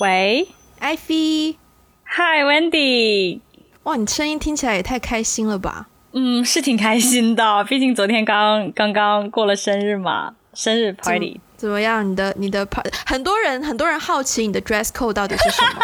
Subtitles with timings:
[0.00, 0.48] 喂，
[0.78, 1.56] 艾菲，
[2.04, 3.40] 嗨，Wendy。
[3.82, 5.88] 哇，你声音听起来也太开心了吧？
[6.12, 12.10] 嗯，是挺开心的，毕竟昨天刚刚刚过了生日嘛，生日 party 怎么样？
[12.10, 15.80] 你的你的 part 很多人很多人好奇你的 dress code 到底是什么？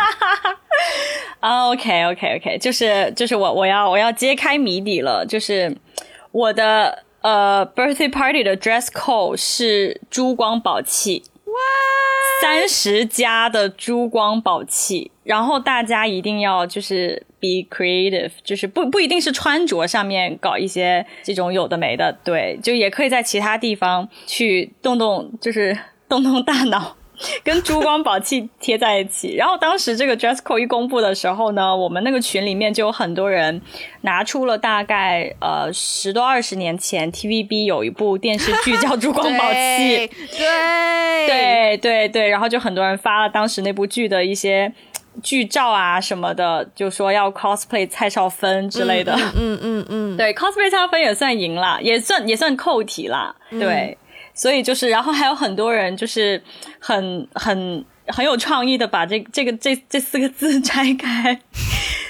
[1.40, 5.76] 啊，OK OK OK，就是就是我我要我要揭开谜底了，就是
[6.32, 11.22] 我的呃 birthday party 的 dress code 是珠光宝气。
[12.40, 25.76] 三十加的珠光宝气，然后大家一定要就是 be creative，就是不不一定是穿着上面搞一些这种有的没的，对，就也可以在其他地方去动动，就是
[26.08, 26.96] 动动大脑。
[27.42, 33.60] 跟珠光宝气贴在一起，然后当时这个 dress code 一公布的时候呢，我们那个群里面就有很多人
[34.02, 39.58] 拿出了大概呃十多二十年前 TVB 有一部电视剧叫《珠光宝气》，
[40.38, 41.76] 对对。
[41.86, 44.72] 对对，然后就很多人发了当时那部剧的一些
[45.22, 53.96] 剧照啊什么的，就说要 cosplay 蔡少芬之类的，嗯嗯嗯，对 cosplay 蔡少芬也算赢了，也算也算扣题啦，对。
[54.36, 56.40] 所以就是，然后还有很多人就是
[56.78, 61.40] 很很很有创意的把这这个这这四个字 拆开，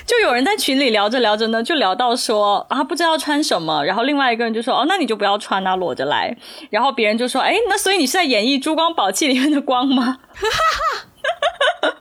[0.05, 6.37] 就有人在群里聊着聊着呢，就聊到说啊不知道穿什么，然后另外一个人就说哦那你就不要穿啊裸着来，
[6.69, 10.19] 然后别人就说哎那所以你是在演绎珠光宝气里面的光吗？
[10.35, 11.95] 哈哈哈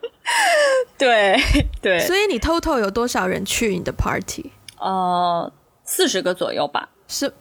[0.98, 1.40] 对
[1.82, 4.52] 对，所以你 total 有多少人去你的 party？
[4.80, 5.52] 呃，
[5.84, 7.32] 四十个左右吧，是。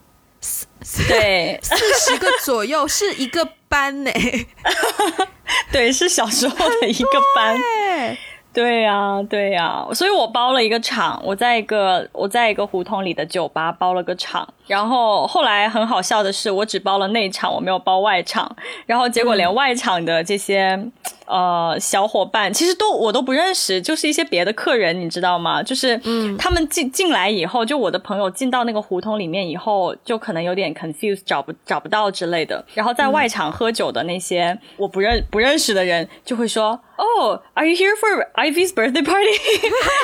[1.08, 4.10] 对， 四十个左右是一个班呢。
[5.72, 7.58] 对，是小时候的一个班。
[8.54, 14.48] 对呀，对呀，所以我包了一个场，我在一个我在一个胡同里的酒吧包了个场。
[14.66, 18.56] 然后后来很好笑的是，我只包了内场，我没有包外场。
[18.86, 20.90] 然后结果连外场的这些。
[21.26, 25.62] 呃，小伙伴其实都我都不认识，就是一些别的客人，你知道吗？
[25.62, 25.98] 就是
[26.36, 32.62] 他们进进来以后，就我的朋友进到那个胡同里面以后，就可能有点 confused，找不找不到之类的。
[32.74, 39.30] 然后在外场喝酒的那些我不认不认识的人，就会说：“Oh, are you here for Ivy's birthday party?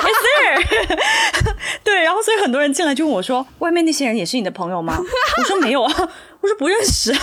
[0.07, 4.97] Is there？” 对，然后所以很多人进来就问我说：“外面那些人也是你的朋友吗？”
[5.37, 5.93] 我说：“没有啊。”
[6.41, 7.13] 我说不认识，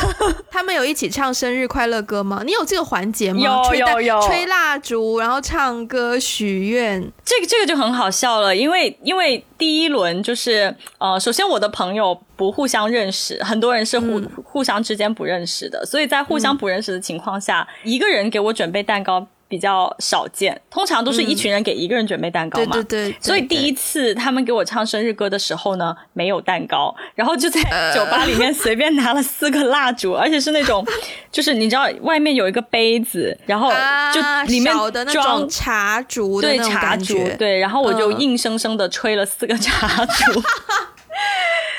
[0.48, 2.42] 他们有一起唱生日快乐歌吗？
[2.46, 3.40] 你有这个环节吗？
[3.40, 7.02] 有有有，吹蜡烛，然后唱歌许愿。
[7.24, 19.26] 这个这个就很好笑了，因为因为第一轮就是呃，首先我的朋友不互相认识，很多人是互互相之间不认识的，所以在互相不认识的情况下，一个人给我准备蛋糕。
[19.48, 22.72] 比较少见，通常都是一群人给一个人准备蛋糕嘛。
[22.72, 23.16] 对对对。
[23.20, 27.60] 所以第一次他们给我唱生日歌的时候呢，没有蛋糕，然后就在
[27.94, 30.86] 酒吧里面随便拿了四个蜡烛，而且是那种，
[31.32, 33.72] 就是你知道外面有一个杯子，然后
[34.12, 34.20] 就
[34.52, 34.74] 里面
[35.10, 40.42] 装茶烛对茶烛对，然后我就硬生生的吹了四个 茶烛。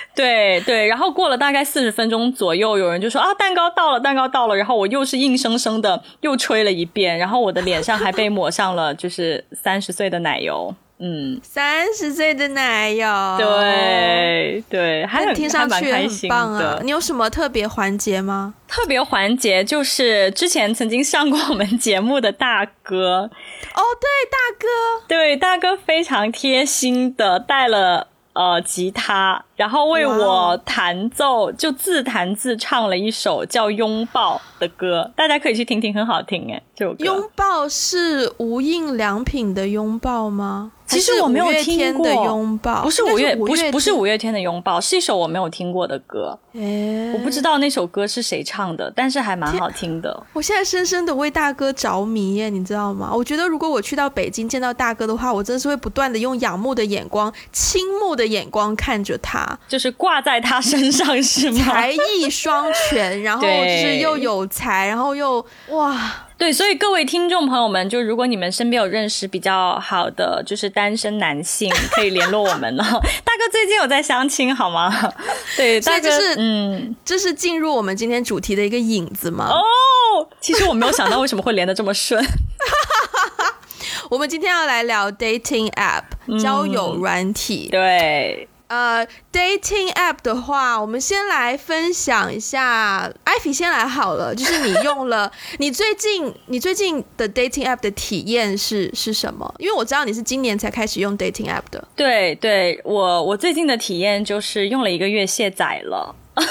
[0.16, 4.56] 对对，然后过了大概四十分钟左右，有人就说啊，蛋糕到了，蛋糕到了。
[4.56, 10.76] 然后我又是硬生生的又吹了一遍，然后我的脸上还被抹上了就是三十岁的奶油。
[11.02, 16.78] 嗯，三十岁的奶油，对对，还很听上去很棒啊。
[16.84, 18.54] 你有什么特别环节吗？
[18.68, 23.30] 特别环节就是之前曾经上过我们节目的大哥。
[23.74, 24.68] 哦，对，大哥，
[25.08, 28.08] 对，大哥非常贴心的带了。
[28.34, 36.64] 呃，吉他，然后为我弹奏，就自弹自唱了一首叫《拥抱》的歌，大家可以去听听，很好听哎。
[36.74, 37.04] 这首歌。
[37.04, 40.72] 拥抱是无印良品的拥抱吗？
[40.86, 46.40] 其实我没有听过拥抱，不是五月，不是不是五月天的拥抱，是一首我没有听过的歌。
[46.54, 50.24] 哎，我不知道那首歌是谁唱的，但是还蛮好听的。
[50.34, 53.12] 我现在深深的为大哥着迷耶，你知道吗？
[53.14, 61.64] 我觉得如果我去到北京见到大哥的话，我真的是会不断的用仰慕的眼光、倾慕的眼光看着他，就是挂在他身上是吗？
[61.64, 66.26] 才艺双全，然后就是又有才，然后又哇。
[66.38, 72.84] 对，所以各位听众朋友们，就如果你们身边有认识比较好的就是单身男性，可以联络我们呢。
[73.26, 74.90] 大哥最近有在相亲，好吗？
[75.58, 79.50] 对，大哥，嗯，这是进入我们今天主题的一个影子吗？
[79.50, 82.26] 哦，其实我没有想到为什么会连的这么顺。
[84.10, 88.48] 我们今天要来聊 dating app 交友软体，对。
[88.70, 99.52] 呃，dating app 的话，我们先来分享一下，艾菲先来好了，就是你用了， 你最近你最近的 dating app 的体验是是什么？
[99.58, 101.88] 因为我知道你是今年才开始用 dating app 的。
[101.96, 106.16] 对，对我我最近的体验就是用了一个月卸载了。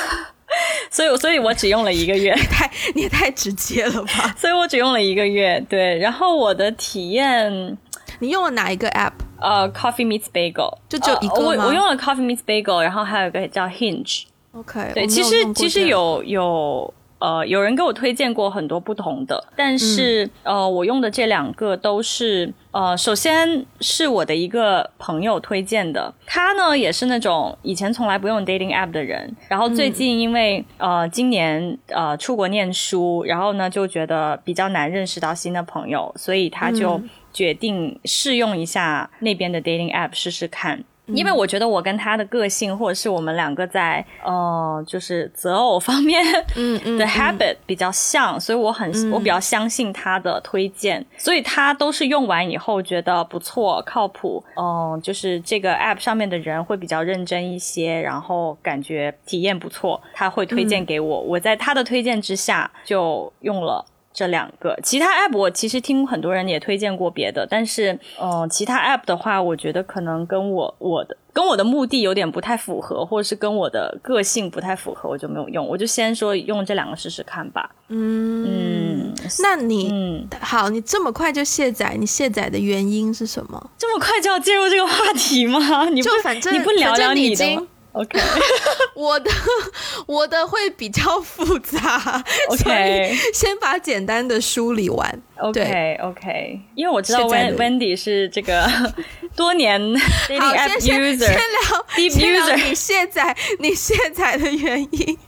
[0.91, 4.35] 所以所以我只用了一个月， 太你也太直接了吧？
[4.37, 5.99] 所以我只用了一个月，对。
[5.99, 7.76] 然后我的体验，
[8.20, 9.12] 你用了哪一个 app？
[9.41, 14.25] 呃，Coffee Meets Bagel，就只有一个我我用了 Coffee Meets Bagel，然后还有一个叫 Hinge。
[14.53, 16.94] OK，对，其实其实有有。
[17.20, 37.03] 呃，有人给我推荐过很多不同的，但是呃，我用的这两个都是呃，首先是我的一个朋友推荐的，他呢也是那种以前从来不用 dating app 的人，然后最近因为呃今年呃出国念书，然后呢就觉得比较难认识到新的朋友，所以他就
[37.38, 40.82] 决定试用一下那边的 dating app 试试看。
[41.14, 46.23] 因为我觉得我跟他的个性，或者是我们两个在呃，就是择偶方面
[46.55, 63.82] 嗯嗯的 habit 比较像，所以我很我比较相信他的推荐，所以他都是用完以后觉得不错、靠谱，嗯，就是这个 app 上面的人会比较认真一些，然后感觉体验不错，他会推荐给我，我在他的推荐之下就用了。
[64.12, 75.64] 这两个其他 app 我其实听很多人也推荐过别的，但是嗯，其他 app 的话，我觉得可能跟我我的跟我的目的有点不太符合，或者是跟我的个性不太符合，我就没有用。
[75.64, 77.70] 我就先说用这两个试试看吧。
[77.88, 83.70] 嗯，那你嗯好，你这么快就卸载，你卸载的原因是什么？
[83.78, 85.88] 这么快就要进入这个话题吗？
[85.90, 87.69] 你就反正你不聊聊你的
[87.99, 88.19] ？OK，
[88.95, 89.31] 我的
[90.06, 95.23] 我的会比较复杂，OK，先把简单的梳理完。
[95.39, 98.69] OK OK，因为我知道 Wendy 是这个
[99.37, 99.81] 多年
[100.29, 105.19] dating app user，先聊先聊你卸载你卸载的原因。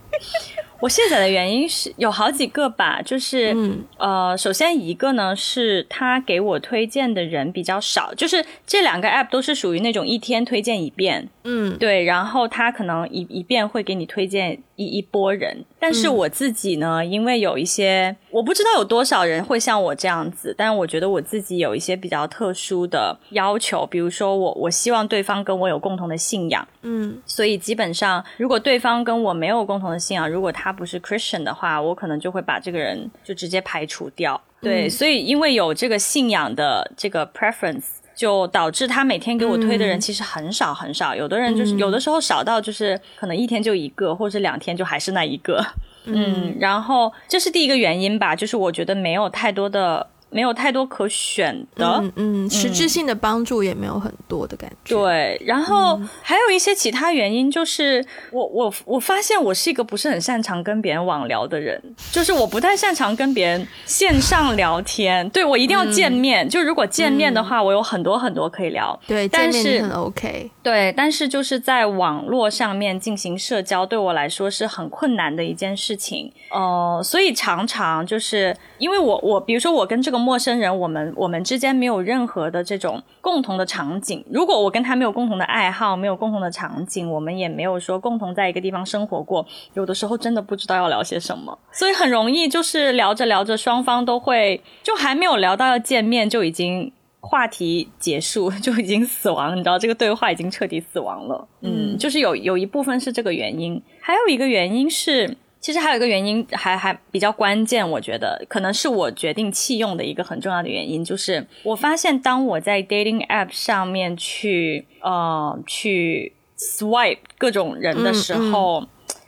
[0.81, 3.55] 我卸载的原因是有好几个吧，就是
[3.97, 34.41] 呃，首先一个呢是他给我推荐的人比较少，就是这两个 app 都是属于那种一天推荐一遍，嗯，对，然后他可能一一遍会给你推荐一一波人，但是我自己呢，因为有一些我不知道有多少人会像我这样子，但是我觉得我自己有一些比较特殊的要求，比如说我我希望对方跟我有共同的信仰，嗯，所以基本上如果对方跟我没有共同的信仰，如果他不是 Christian 的话，我可能就会把这个人就直接排除掉。
[34.61, 37.85] 对，所以因为有这个信仰的这个 preference，
[38.15, 41.15] 就导致他每天给我推的人其实很少很少。
[41.15, 45.65] 有的人就是有的时候少到就是可能一天就一个，或者是两天就还是那一个。
[46.05, 50.07] 嗯，然后这是第一个原因吧，就是我觉得没有太多的。
[50.31, 54.95] 没有太多可选的，嗯嗯，实质性的帮助也没有很多的感觉。
[54.95, 61.83] 对，然后还有一些其他原因，就是我我我发现我是一个不是很擅长跟别人网聊的人，
[62.13, 65.29] 就是我不太擅长跟别人线上聊天。
[65.31, 68.97] 对我一定要见面，就如果见面的话，我有很多很多可以聊。
[69.05, 70.49] 对，但是很 OK。
[70.63, 76.31] 对，但是就是在网络上面进行社交，对我来说是很困难的一件事情。
[76.51, 80.20] 哦，所以常常就是因为我我比如说我跟这个。
[80.21, 84.23] 陌生人，我们我们之间没有任何的这种共同的场景。
[84.31, 99.55] 如果我跟他没有共同的爱好，没有共同的场景，我们也没有说共同在一个地方生活过，有的时候真的不知道要聊些什么，所以很容易就是聊着聊着，双方都会就还没有聊到要见面，就已经话题结束，就已经死亡。
[99.55, 101.47] 你知道，这个对话已经彻底死亡了。
[101.61, 105.37] 嗯，就是有有一部分是这个原因，还有一个原因是。
[105.61, 118.83] 其实还有一个原因，还还比较关键，我觉得可能是我决定弃用的一个很重要的原因，就是我发现当我在 dating app 上面去呃去 swipe 各种人的时候，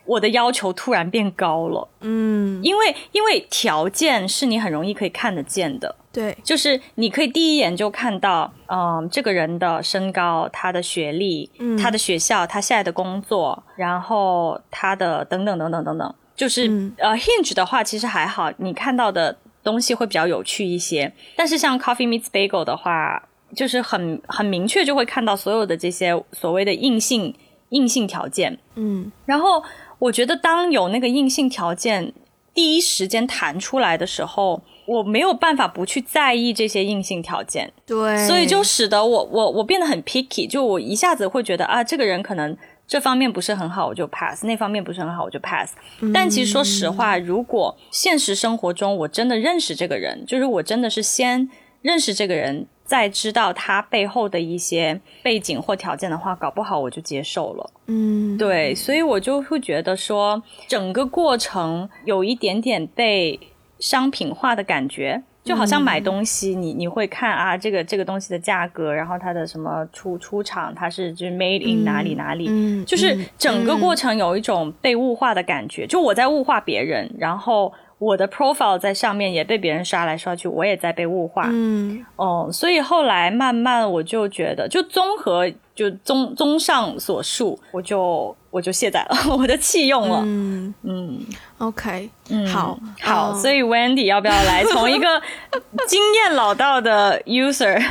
[0.06, 1.88] 我的要求突然变高了。
[2.02, 5.96] 嗯，因为因为条件是你很容易可以看得见的。
[6.12, 11.50] 对，就是你可以第一眼就看到，嗯，这个人的身高、他的学历、
[11.82, 16.16] 他的学校、他现在的工作，然后他的等等等等等等。
[16.36, 16.64] 就是
[16.98, 21.14] 呃，Hinge 的话其实还好，你看到的东西会比较有趣一些。
[21.36, 23.22] 但是像 Coffee Meets Bagel 的话，
[23.56, 27.34] 就是很很明确就会看到所有的这些所谓的硬性
[27.70, 28.58] 硬性条件。
[28.76, 29.64] 嗯，然后
[30.00, 32.12] 我觉得当有那个硬性条件
[32.52, 37.72] 第一时间弹出来的时候，我没有办法不去在意这些硬性条件。
[37.86, 42.58] 对，所以就使得我我我变得很 picky，就我一下子会觉得啊，这个人可能。
[42.86, 45.74] 这方面不是很好，我就 pass；那方面不是很好，我就 pass。
[46.14, 51.50] 但其实说实话，如果现实生活中我真的认识这个人，就是我真的是先
[51.82, 57.72] 认识这个人，再知道他背后的一些背景或条件的话，搞不好我就接受了。
[57.88, 63.40] 嗯，对，所以我就会觉得说，整个过程有一点点被
[63.80, 65.24] 商品化的感觉。
[65.44, 88.36] 就好像买东西，你你会看啊，这个这个东西的价格，然后它的什么出出厂，它是就是 made in 哪里哪里，嗯，就是整个过程有一种被物化的感觉，就我在物化别人，然后我的 profile 在上面也被别人刷来刷去，我也在被物化，嗯，哦，所以后来慢慢我就觉得，就综合就综综上所述，我就。
[88.54, 90.22] 我就卸载了， 我的弃用了。
[90.24, 91.20] 嗯嗯
[91.58, 95.20] ，OK，嗯，好好，所以 Wendy 要不要来从一个
[95.90, 97.84] 经验老道的 user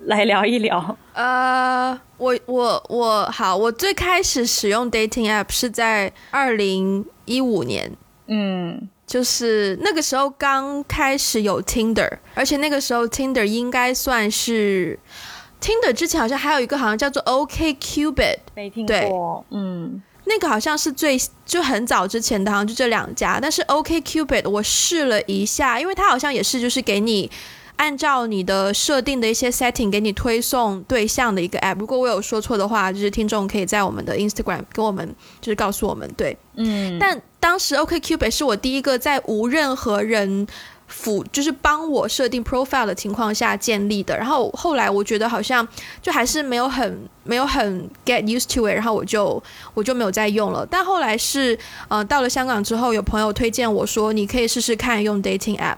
[0.00, 0.96] 来聊一聊？
[1.14, 7.88] 呃，我我我好，我最开始使用 dating app 是在二零一五年，
[8.26, 14.96] 嗯，就是那个时候刚开始有 Tinder，而且那个时候 Tinder 应该算是。
[15.60, 19.44] Tinder 之前好像还有一个好像叫做 OK Cupid，没听过。
[19.50, 23.40] 嗯，那个好像是最就很早之前的，好像就这两家。
[23.42, 27.28] 但是 OK Cupid 我试了一下，因为它好像也是就是给你
[27.78, 31.78] 按照你的设定的一些 setting 给你推送对象的一个 app。
[31.78, 36.08] 如果我有说错的话，就是听众可以在我们的 Instagram 跟我们就是告诉我们。
[36.16, 36.98] 对，嗯。
[37.00, 40.46] 但当时 OK Cupid 是我第一个在无任何人。
[40.90, 45.68] 辅就是帮我设定 profile 的情况下建立的，然后后来我觉得好像
[46.00, 49.42] 就还是没有很没有很 get used to it，然后我就
[49.74, 50.66] 我就没有再用了。
[50.70, 51.58] 但后来是
[51.88, 55.76] 呃到了香港之后，有朋友推荐我说你可以试试看用 dating app，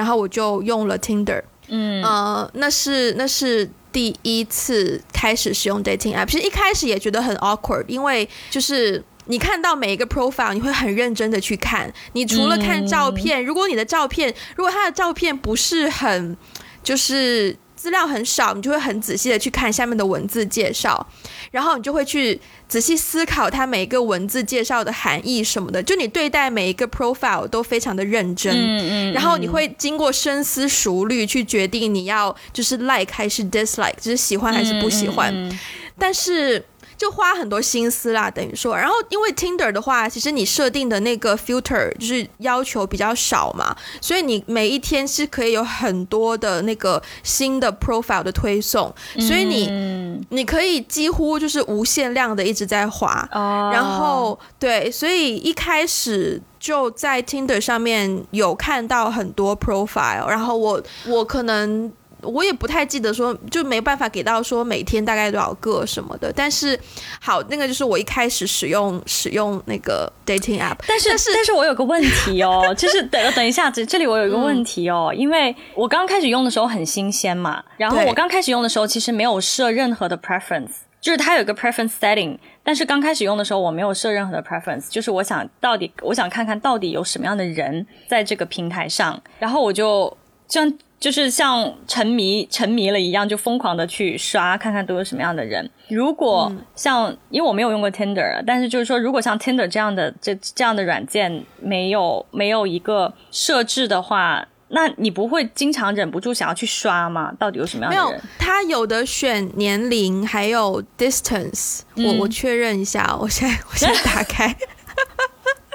[0.00, 9.04] 然后我就用了 Tinder，嗯呃那是那是第一次开始使用 dating app，其实一开始也觉得很 awkward，因为就是。
[9.26, 11.92] 你看到每一个 profile，你会很认真的去看。
[12.14, 16.36] 你除了看照片，如果你的照片，如果他的照片不是很，
[16.82, 21.06] 就是资料很少，你就会很仔细的去看下面的文字介绍，
[21.50, 25.82] 然后你就会去仔细思考它每一个文字介绍的含义什么的。
[25.82, 35.58] 就你对待每一个 profile 都非常的认真，嗯嗯，然后你会经过深思熟虑去决定你要就是 like 还是 dislike，就是喜欢还是不喜欢，
[35.98, 36.62] 但是。
[37.00, 53.26] 就花很多心思啦，等于说，然后因为 Tinder 的话，其实你设定的那个 filter 就是要求比较少嘛，所以你每一天是可以有很多的那个新的 profile 的推送，所以你你可以几乎就是无限量的一直在滑，
[53.72, 61.90] 然后对，所以一开始就在 Tinder 上面有看到很多 profile，然后我我可能。
[62.22, 66.32] 我也不太记得说，就没办法给到说每天大概多少个什么的。
[66.32, 66.78] 但是，
[67.20, 70.76] 好，那个就是我一开始使用使用那个 dating app。
[70.86, 90.16] 但是，但是我有个问题哦， 就是等等一下子，这里我有一个问题哦，因为我刚开始用的时候很新鲜嘛，然后我刚开始用的时候其实没有设任何的 preference，就是它有一个 preference setting，但是刚开始用的时候我没有设任何的 preference，就是我想到底我想看看到底有什么样的人在这个平台上，然后我就
[90.48, 90.78] 这样。
[91.00, 95.68] 就是像沉迷沉迷了一样，就疯狂的去刷，看看都有什么样的人。
[95.88, 107.32] 如果像，因为我没有用过 Tinder，但是就是说，如果像 Tinder 这样的这这样的软件没有没有一个设置的话，那你不会经常忍不住想要去刷吗？
[107.38, 108.22] 到底有什么样的人？
[108.38, 111.80] 他有的选年龄，还有 distance。
[111.96, 114.54] 我我确认一下，我现在我现在打开。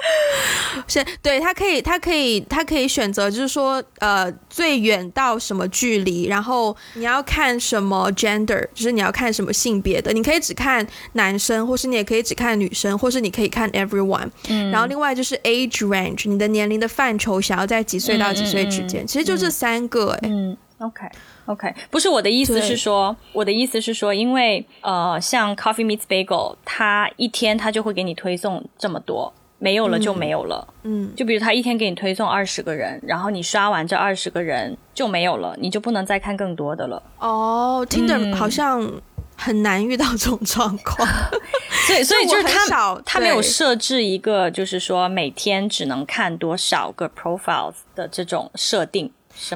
[0.88, 14.28] 是，对他可以，他可以，他可以选择，就是说，呃，最远到什么距离，然后你要看什么 gender，就是你要看什么性别的，你可以只看男生，或是你也可以只看女生，或是你可以看 everyone。
[14.48, 14.70] 嗯。
[14.70, 20.12] 然后另外就是 age range，你的年龄的范畴，想要在几岁到几岁之间，其实就这三个。
[20.12, 20.28] 哎。
[20.30, 20.56] 嗯。
[20.78, 29.32] OK，OK，不是我的意思是说，我的意思是说，因为呃，像 Coffee Meets Bagel，它一天它就会给你推送这么多。
[29.58, 37.02] 没有了就没有了，嗯，就比如他一天给你推送二十个人，然后你刷完这二十个人就没有了，你就不能再看更多的了。
[37.18, 38.90] 哦，听着好像
[39.36, 41.08] 很难遇到这种状况，
[41.86, 49.10] 所以所以就是他他没有设置一个就是说每天只能看多少个 profiles 的这种设定。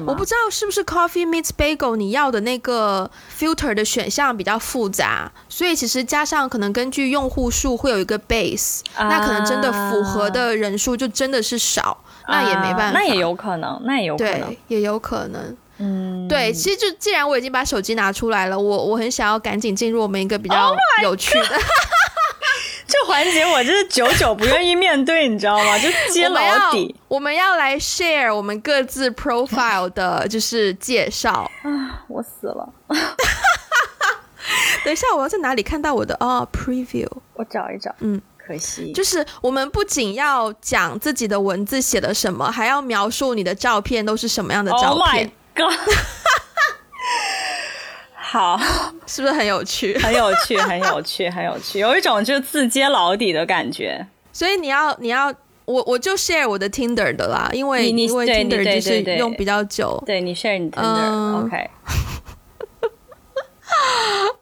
[0.05, 11.97] 我不知道是不是 Coffee Meets Bagel 你要的那个 filter 的选项比较复杂，所以其实加上可能根据用户数会有一个 base，那可能真的符合的人数就真的是少，
[12.27, 21.47] 那也没办法，那也有可能，那也有可能，也有可能，嗯，对，其实就既然我已经把手机拿出来了，我我很想要赶紧进入我们一个比较有趣的。
[22.91, 25.79] 这环节我就是久久不愿意面对，你知道吗？
[25.79, 26.93] 就揭老底。
[27.07, 32.03] 我们要来 share 我们各自 profile 的，就是介绍啊！
[32.09, 32.69] 我死了。
[34.83, 37.07] 等一下，我要在哪里看到我的哦 preview？
[37.35, 37.95] 我找一找。
[37.99, 38.91] 嗯，可惜。
[38.91, 45.31] 就是我们不仅要讲自己的文字写的什么，还要描述你的照片都是什么样的照片。
[45.55, 45.71] god！
[48.31, 48.57] 好，
[49.05, 49.97] 是不是很有趣？
[49.97, 54.07] 很有趣， 很有趣，很有趣，有一种就自揭老底的感觉。
[54.31, 55.27] 所以你要，你要，
[55.65, 60.01] 我我就 share 我的 Tinder 的啦，因为因为 Tinder 就是用比较久。
[60.05, 61.57] 对你 share 你 Tinder，OK。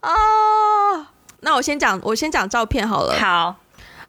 [0.02, 0.12] 啊，
[1.40, 3.16] 那我先讲，我先讲照片好了。
[3.20, 3.56] 好，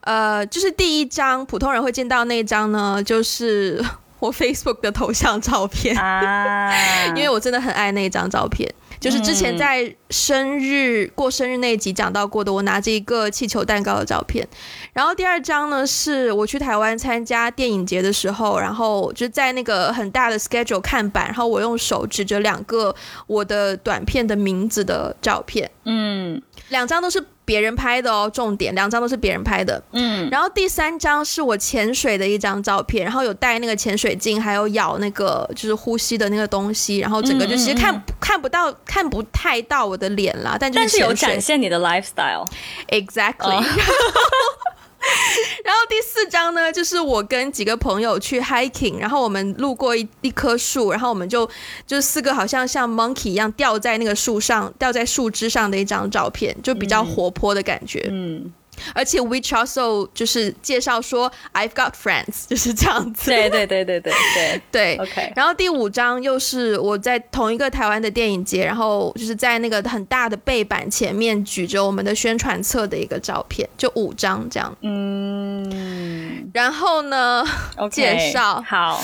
[0.03, 3.83] 呃，就是第一张普通人会见到那一张呢，就是
[4.19, 6.71] 我 Facebook 的头像照片啊，
[7.17, 8.71] 因为我真的很爱那张照片。
[9.01, 14.47] 就是之前在生日过生日那一集讲到过的，我拿着一个气球蛋糕的照片。
[14.93, 22.95] 然后第二张呢，是我去台湾参加电影节的时候，然后就在那个很大的 schedule 看板，然后我用手指着两个
[23.27, 25.71] 我的短片的名字的照片。
[25.85, 27.25] 嗯，两张都是。
[27.51, 43.65] 别人拍的哦，重点两张都是别人拍的，嗯，然后第三张是我潜水的一张照片，然后有带那个潜水镜，还有咬那个就是呼吸的那个东西，然后整个就其实看看不到，看不太到我的脸啦，但就是有展现你的 lifestyle，exactly。
[45.65, 51.49] 然后第四张呢，就是我跟几个朋友去 hiking，然后我们路过一一棵树，然后我们就
[51.87, 58.07] 就四个好像像 monkey 一样吊在那个树上，吊在树枝上的一张照片，就比较活泼的感觉。
[58.11, 58.53] 嗯。
[58.95, 63.31] 而且 which also 就是介绍说 I've got friends 就是这样子。
[63.31, 64.97] 对对对对对对 对。
[64.97, 65.33] OK。
[65.37, 74.77] 然后第五张又是我在同一个台湾的电影节，然后就是在那个很大的背板前面举着我们的宣传册的一个照片，就五张这样。
[74.83, 76.51] 嗯。
[76.53, 77.45] 然后呢？
[77.91, 79.03] 介绍好。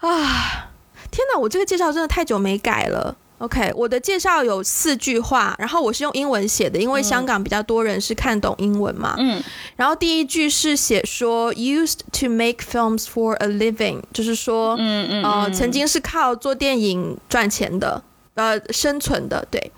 [0.00, 0.68] 啊！
[1.10, 3.16] 天哪，我这个介绍真的太久没改了。
[3.42, 9.16] OK，我的介绍有四句话，然后我是用英文写的，因为香港比较多人是看懂英文嘛。
[9.18, 9.42] 嗯。
[9.74, 18.00] 然后第一句是写说，used to make films for a living，就是说，嗯嗯，呃，曾经是靠做电影赚钱的，
[18.34, 19.72] 呃，生存的，对。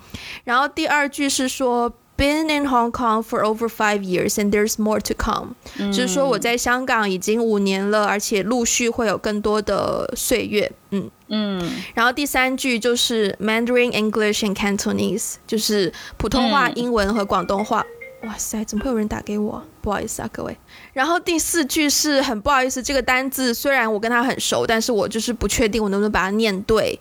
[0.45, 1.91] 然后第二句是说。
[2.17, 5.57] Been in Hong Kong for over five years, and there's more to come。
[5.93, 10.71] 就是说我在香港已经五年了，而且陆续会有更多的岁月。
[10.91, 11.73] 嗯嗯。
[11.93, 17.85] 然后第三句就是 Mandarin English and Cantonese，就是普通话、英文和广东话。
[18.23, 19.63] 哇塞，怎么会有人打给我？
[19.83, 20.57] 不好意思啊，各位。
[20.93, 26.99] 然后第四句是很不好意思，这个单字虽然我跟他很熟，但是我就是不确定我能不能把它念对。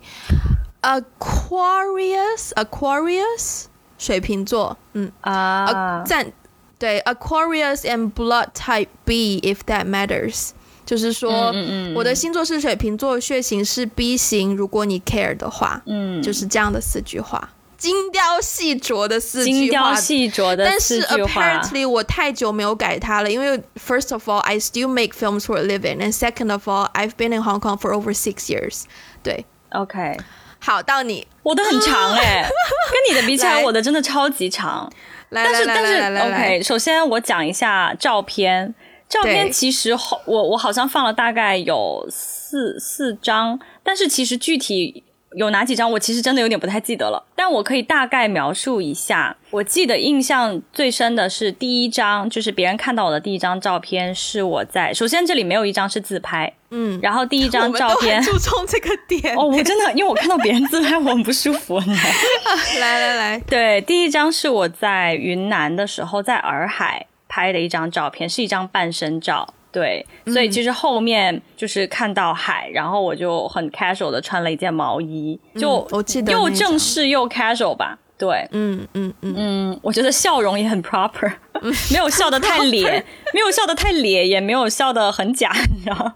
[0.82, 3.66] Aquarius, Aquarius。
[4.03, 6.31] 水瓶座，嗯啊，赞，
[6.77, 10.51] 对，Aquarius and Blood Type B，if that matters，
[10.85, 11.53] 就是说，
[11.93, 21.41] 我的星座是水瓶座，血型是 B 型，如果你 care 的话，嗯，就是这样的四句话，精雕细琢的四句话，精雕细琢的四句话。
[21.41, 26.89] 但是 apparently 我太久没有改它了，因为 first of all I still make films for a living，and second of all
[26.93, 28.83] I've been in Hong Kong for over six years。
[29.21, 30.17] 对，OK。
[30.64, 32.42] 好，到你，我的很长哎，
[32.90, 34.90] 跟你的比起来，我的真的超级长。
[35.30, 38.74] 但是但是，OK，首先我讲一下照片，
[39.08, 45.03] 照片其实后我我好像放了大概有四四张，但是其实具体。
[45.36, 45.90] 有哪几张？
[45.90, 49.36] 我其实真的有点不太记得了，但我可以大概描述一下。
[49.50, 54.92] 我记得印象最深的是第一张，就是别人看到我的第一张照片，是我在。
[54.94, 61.78] 首先这里没有一张是自拍，嗯，然后第一 张照片注重这个点哦，我真的因为我看到别人自拍我很不舒服。
[62.80, 69.54] 来来来，对，第一张是我在云南的时候在洱海拍的一张照片，是一张半身照。
[69.74, 77.98] 对，所以其实后面就是看到海，然后我就很 casual 的穿了一件毛衣，就我记得又正式又 casual 吧。
[78.16, 81.32] 对，嗯嗯嗯嗯，我觉得笑容也很 proper，
[81.90, 86.12] 没有笑得太咧， 没有笑得太咧，也没有笑得很假，你知道？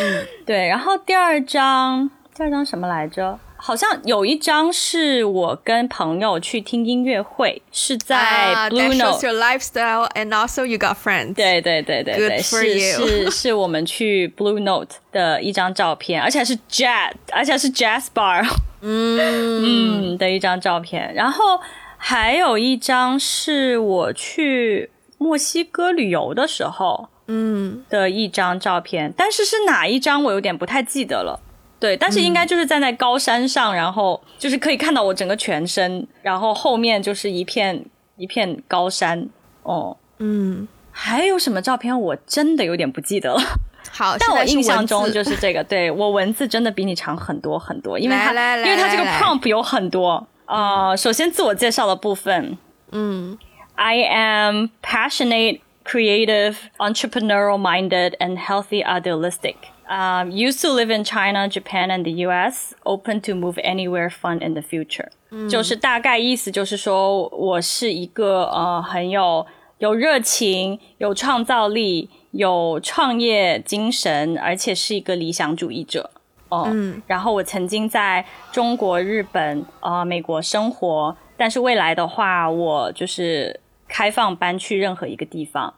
[0.00, 0.68] 嗯，对。
[0.68, 3.38] 然后第二张，第二张什么来着？
[3.60, 9.26] 好像有一张是我跟朋友去听音乐会，是在 Blue Note。
[9.26, 11.34] Your lifestyle and also you got friends。
[11.34, 18.48] 对对对对对，是是是我们去 Blue Note 的一张照片，而且是 Jazz，而且是 Jazz Bar，
[18.80, 21.12] 嗯嗯的一张照片。
[21.12, 21.60] 然后
[21.96, 31.40] 还有一张是我去墨西哥旅游的时候，嗯的一张照片，但是是哪一张我有点不太记得了。
[31.80, 37.84] 对，但是应该就是站在高山上，然后就是可以看到我整个全身，然后后面就是一片
[38.16, 39.28] 一片高山。
[39.62, 42.00] 哦，嗯，还有什么照片？
[42.00, 43.40] 我真的有点不记得了。
[43.92, 45.62] 好，但我印象中就是这个。
[45.62, 50.26] 对我文字真的比你长很多很多，因为它因为它这个 prompt 有很多。
[50.46, 52.56] 呃，首先自我介绍的部分，
[52.90, 53.38] 嗯
[53.74, 59.56] ，I am passionate, creative, entrepreneurial minded, and healthy, idealistic.
[59.88, 62.74] Um, used to live in China, Japan, and the U.S.
[62.84, 65.08] Open to move anywhere fun in the future，、
[65.48, 69.46] 就是大概意思就是说我是一个呃很有
[69.78, 76.10] 有热情、有创造力、有创业精神，而且是一个理想主义者。
[76.50, 85.74] 哦、嗯然后我曾经在中国、日本、呃美国生活，但是未来的话，我就是开放搬去任何一个地方。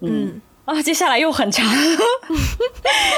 [0.00, 1.65] 嗯啊，接下来又很长，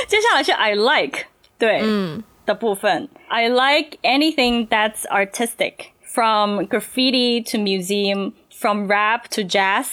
[0.08, 1.26] 接下来是 I like
[1.58, 3.10] 对、嗯的部分。
[3.28, 9.88] I like anything that's artistic, from graffiti to museum, from rap to jazz.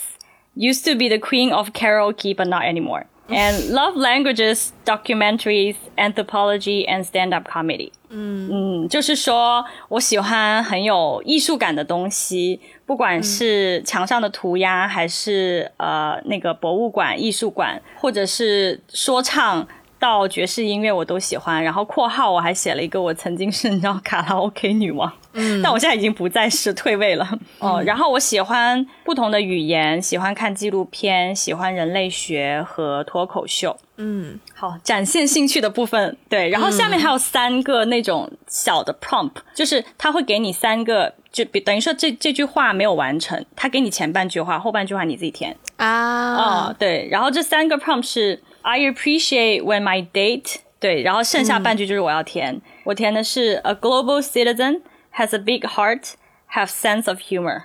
[0.56, 3.06] Used to be the queen of karaoke, but not anymore.
[3.28, 7.92] And love languages, documentaries, anthropology, and stand-up comedy.
[8.08, 19.65] 嗯，就是说我喜欢很有艺术感的东西， 不管是墙上的涂鸦，还是呃那个博物馆、艺术馆，或者是说唱
[19.99, 21.63] 到爵士音乐，我都喜欢。
[21.63, 27.25] 然后括号我还写了一个，我曾经是你知道卡拉 OK 女王，嗯，但我现在已经不再是退位了。
[27.59, 33.77] 哦、然后我喜欢不同的语言，喜欢看纪录片，喜欢人类学和脱口秀。
[33.95, 54.81] 嗯好，展现兴趣的部分，对，然后下面还有三个那种小的 prompt，、就是他会给你三个，就比等于说这这句话没有完成，他给你前半句话，后半句话你自己填啊、啊，对，然后这三个 prompt 是 I appreciate when my date，对，然后剩下半句就是我要填，我填的是 A global citizen
[55.15, 56.11] has a big heart,
[56.51, 57.63] have sense of humor。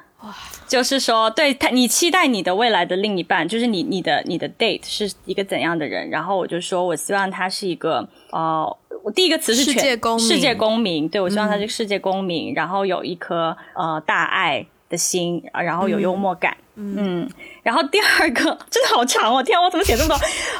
[0.66, 6.10] 就是说，对他，你期待你的未来的另一半，就是你你的你的 date 是一个怎样的人？
[6.10, 17.30] 然后我就说我希望他是一个呃，我第一个词是世界公民世界公民，对我希望他是个世界公民，然后有一颗呃大爱的心，啊然后有幽默感，嗯
[17.62, 20.08] 然后第二个真的好长哦，天啊，我怎么写这么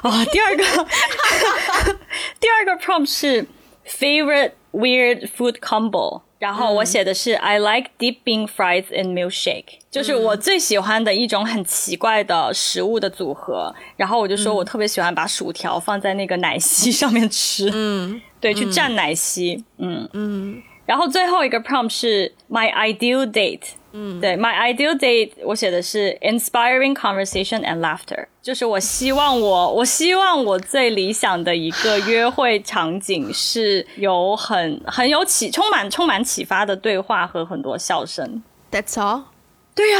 [0.02, 0.64] 多啊、 第二个
[2.38, 3.46] 第二个 prompt 是
[3.84, 6.22] favorite weird food combo。
[6.38, 13.74] 然后我写的是、I like deep bean fries and milkshake，就是我最喜欢的一种很奇怪的食物的组合。
[13.96, 18.20] 然后我就说我特别喜欢把薯条放在那个奶昔上面吃，嗯。
[18.40, 20.08] 对，去蘸奶昔，嗯。
[20.12, 20.62] 嗯。
[20.86, 38.42] 然后最后一个 prompt 是 my ideal date，嗯，对，my ideal date 我写的是 inspiring conversation and laughter，就是我希望我我希望我最理想的一个约会场景是有很 很有启充满充满启发的对话和很多笑声。
[38.70, 39.22] ，That's all。
[39.74, 39.98] 对呀、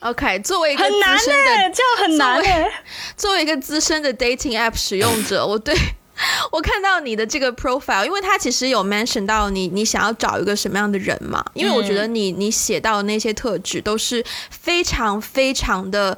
[0.00, 2.82] OK，作为一个很难资深哎、的这样很难作为哎、
[3.16, 5.74] 作为一个资深的 dating app 使用者，我对
[6.52, 16.16] 我看到你的这个 profile，因为他其实有 mention 到你你想要找一个什么样的人嘛，因为我觉得你你写到的那些特质都是非常非常的，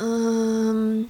[0.00, 1.08] 嗯，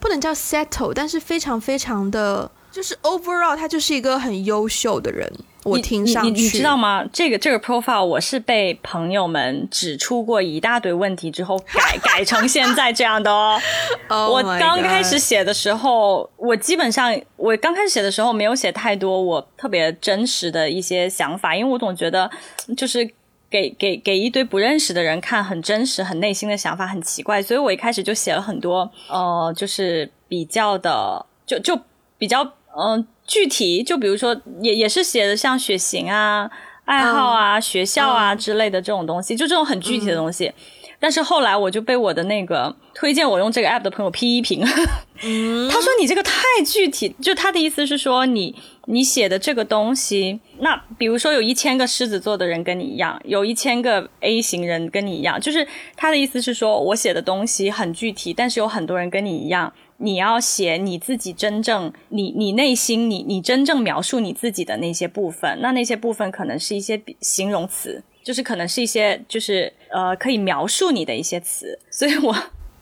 [0.00, 5.30] 不能叫 settle，但是非常非常的，就是 overall 他就是一个很优秀的人。
[5.64, 7.04] 我听上去，你知道吗？
[7.12, 13.60] 这个这个 profile 我是被朋友们指出过一大堆问题之后改 改成现在这样的哦。
[14.08, 22.30] Oh 我刚开始写的时候，我基本上我刚开始写的时候没有写太多我特别真实的一些想法，因为我总觉得
[22.74, 23.06] 就是
[23.50, 31.78] 给给给一堆不认识的人看很真实、很内心的想法很奇怪，所以我一开始就写了很多呃，就是比较的，就就
[32.16, 36.50] 比较嗯、呃具体，就比如说也也是写的像血型啊、
[36.84, 40.52] 爱好啊、学校啊之类的这种东西，就这种很具体的东西。
[41.00, 48.52] 但是后来我就被我的那个推荐我用这个 app 的朋友批评， 他说你这个太具体，就他的意思是说你
[48.86, 59.72] 你写的这个东西，那比如说有一千个狮子座的人跟你一样，有一千个 A 型人跟你一样，就是他的意思是说我写的东西很具体，但是有很多人跟你一样。
[59.98, 72.34] 你要写你自己真正你你内心你你真正描述你自己的那些部分，那那些部分可能是一些形容词，就是可能是一些就是呃可以描述你的一些词，所以我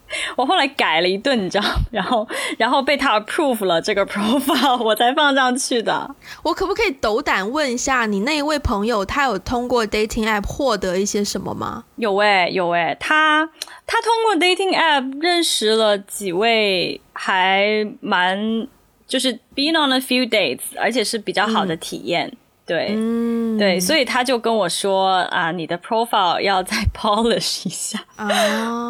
[0.36, 2.26] 我后来改了一顿，你知道，然后
[2.58, 6.14] 然后被他 approve 了这个 profile， 我才放上去的。
[6.42, 11.84] 我可不可以斗胆问一下，你那一位朋友他有通过 dating app 获得一些什么吗？
[11.96, 13.48] 有诶、有诶、他
[13.86, 18.66] 他通过 dating app 认识了几位还蛮
[19.06, 22.32] 就是 been on a few dates，而且是比较好的体验。
[22.66, 27.96] 对，嗯，对，所以他就跟我说啊，你的 profile 要再 polish 一下。
[28.16, 28.28] 啊，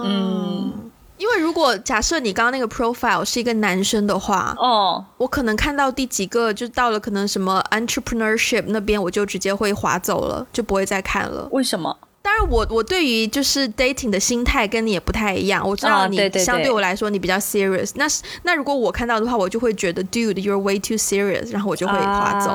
[0.06, 0.85] 嗯，
[1.18, 11.48] 因为如果假设你刚刚那个 profile 是一个男生的话，哦，我可能看到第几个就到了可能什么 entrepreneurship 那边，我就直接会划走了，就不会再看了。
[11.52, 11.96] 为什么？
[12.22, 15.64] 当然我我对于就是 dating 的心态跟你也不太一样。
[15.64, 17.92] 我知道你相对我来说你比较 serious。
[17.94, 18.04] 那
[18.42, 22.50] 那如果我看到的话，我就会觉得 dude you're way too serious，然后我就会划走。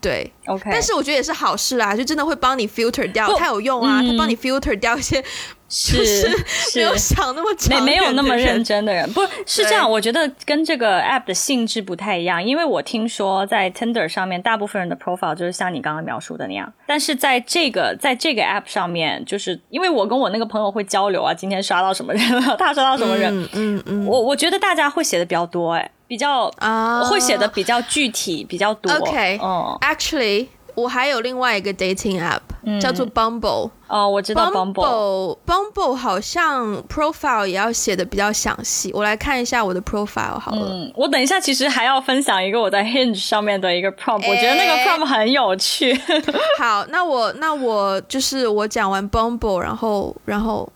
[0.00, 0.70] 对，OK。
[0.70, 5.20] 但是我觉得也是好事啦，就真的会帮你 filter 掉，它有用啊，它帮你 filter 掉一些。
[5.68, 9.90] 是是没有想那么没没有那么认真的人，不是这样。
[9.90, 16.72] 我觉得跟这个 app 的性质不太一样，因为我听说在 Tinder 上面，大部分人的 profile 就是像你刚刚描述的那样。
[16.86, 28.92] 但是在这个在这个 app 上面，就是因为我跟我那个朋友会交流啊，今天刷到什么人了， 他刷到什么人，嗯嗯，我我觉得大家会写的比较多，哎，比较啊，会写的比较具体，比较多。
[28.92, 30.46] OK，嗯，Actually。
[30.76, 33.70] 我还有另外一个 dating app，叫做 Bumble。
[33.88, 35.38] 哦，我知道 Bumble。
[35.46, 38.90] Bumble 好像 profile 也要写的比较详细。
[38.92, 40.68] 我来看一下我的 profile 好了。
[40.70, 45.98] 嗯，我等一下其实还要分享一个我在 Hinge 上面的一个 prompt，我觉得那个 prompt 很有趣。
[46.58, 50.70] 好，那我那我就是我讲完 Bumble，然后然后。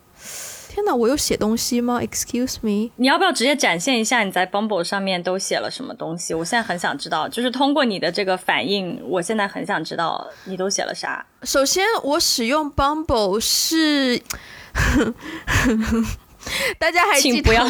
[0.73, 6.33] 天哪，我有写东西吗？Excuse me，你要不要直接展现一下你在 Bumble 上面都写了什么东西？
[6.33, 11.25] 我现在很想知道，就是通过你的这个反应，我现在很想知道你都写了啥。
[11.43, 14.21] 首先，我使用 Bumble 是，
[16.79, 17.69] 大家还记得吗？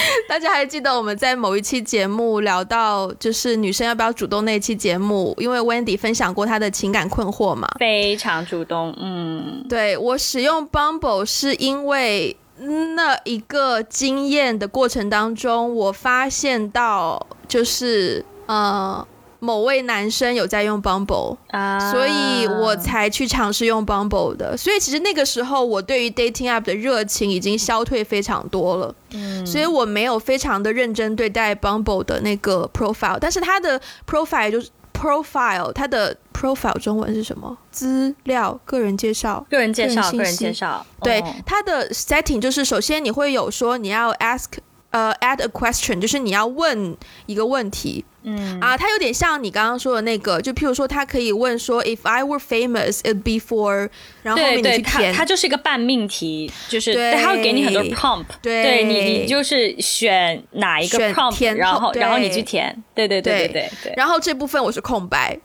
[0.28, 8.94] 大家还记得我们在某一期节目聊到，就是女生要不要主动那期节目，因为 Wendy 分享过她的情感困惑嘛，非常主动。
[8.98, 19.06] 嗯，对我使用 Bumble 是因为那一个经验的过程当中，我发现到就是呃。
[19.38, 24.56] 某位男生有在用 Bumble，啊，所以我才去尝试用 Bumble 的。
[24.56, 33.18] 所以其实那个时候我对于 dating app 的热情已经消退非常多了，嗯，所以我没有非常的认真对待 Bumble 的那个 profile。
[33.20, 37.56] 但是它的 profile 就是 profile，它的 profile 中文是什么？
[37.70, 40.84] 资料、个人介绍、个人介绍、个人介绍。
[41.02, 44.52] 对，它的 setting 就是首先你会有说你要 ask。
[44.90, 46.96] 呃，add a question，就是你要问
[47.26, 48.58] 一个问题，嗯。
[48.60, 53.90] 啊，它有点像你刚刚说的那个，就譬如说，它可以问说，If I were famous, it'd be for，
[54.22, 65.38] 然后后面你去填，它就是一个半命题，就是它会给你很多 prompt，对你你就是选哪一个 prompt，然后然后你去填，对对对对对对，然后这部分我是空白。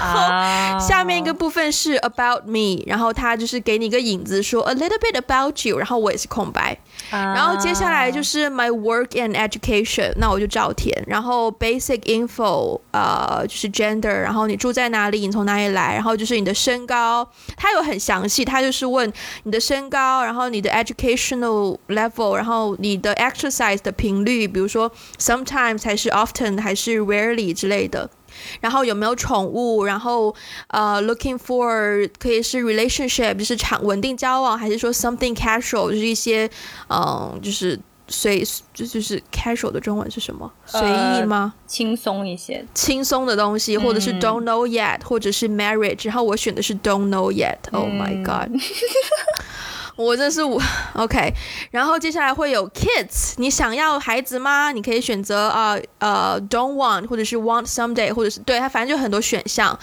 [0.00, 6.76] 然后下面一个部分是 about me，然后他就是给你一个影子说 a little bit about you，然后我也是空白。
[7.10, 10.90] 然后接下来就是 my work and education，那我就照填。
[11.06, 28.08] 然后 basic info，呃，就是 gender，然后你住在哪里，你从哪里来，然后就是你的身高，他有很详细，他就是问你的身高，然后你的 educational level，然后你的 exercise 的频率，比如说 sometimes 还是 often 还是 rarely 之类的。
[28.60, 29.84] 然后有没有宠物？
[29.84, 30.34] 然后
[30.68, 36.48] 呃，looking for 可以是 relationship，就是长稳定交往，还是说 something casual，就是一些
[36.88, 40.50] 嗯，就是随就就是 casual 的中文是什么？
[40.66, 41.54] 随意吗？
[41.66, 46.06] 轻松一些，轻松的东西，或者是 don't know yet，或者是 marriage。
[46.06, 47.58] 然后我选的是 don't know yet。
[47.70, 48.50] Oh my god！
[50.00, 50.60] 我这是我
[50.94, 51.32] OK，
[51.70, 54.72] 然后接下来会有 kids，你想要孩子吗？
[54.72, 59.78] 你可以选择啊呃 don't want，或者是 want someday，或者是对它反正就很多选项，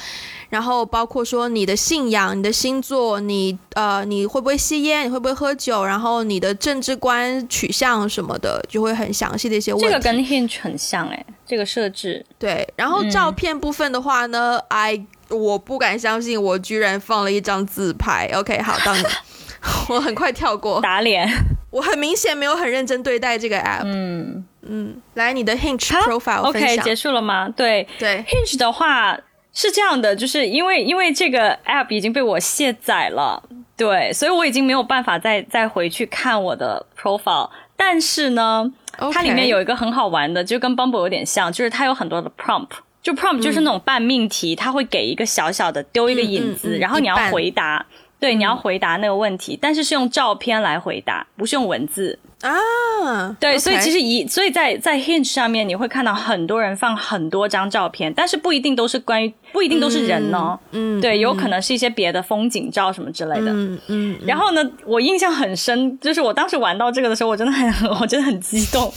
[0.50, 9.88] 然后包括说你的信仰、你的星座、你呃你会不会吸烟、你会不会喝酒，然后你的政治观取向什么的，就会很详细的一些问题。
[9.88, 12.68] 这个跟 Hinge 很像哎，这个设置对。
[12.76, 18.32] 然后照片部分的话呢，I 我不敢相信我居然放了一张自拍。
[18.34, 19.04] OK，好，到你。
[19.90, 20.82] 我很快跳过。
[20.82, 21.28] 打脸，
[21.72, 23.84] 我很明显没有很认真对待这个 app。
[23.86, 24.46] 嗯。
[24.70, 27.48] 嗯，来你的 Hinge profile OK 结束了吗？
[27.56, 27.88] 对。
[27.98, 29.18] 对，Hinge 的话
[29.54, 33.42] 是这样的，就是因为因为这个 app 已经被我卸载了，
[33.78, 37.50] 对，所以我已经没有办法再再回去看我的 profile。
[37.78, 38.70] 但是呢，
[39.14, 42.68] 它里面有一个很好玩的，就跟 Bumble 有点像，就是它有很多的 prompt，
[43.02, 47.86] 就 prompt 就是那种半命题，它会给一个小小的丢一个引子，然后你要回答。
[48.20, 53.36] 对，你要回答那个问题，但是是用照片来回答，不是用文字啊。
[53.40, 60.60] 对，所以其实一，所以在在 Hinge 上面你会看到很多人放很多张照片，但是不一定都是关于，不一定都是人哦。
[60.72, 63.52] 嗯，对，有可能是一些别的风景照什么之类的。
[63.52, 64.20] 嗯嗯。
[64.26, 68.92] 然后呢，我印象很深，就是我当时玩到这个的时候，我真的很， 我真的很激动。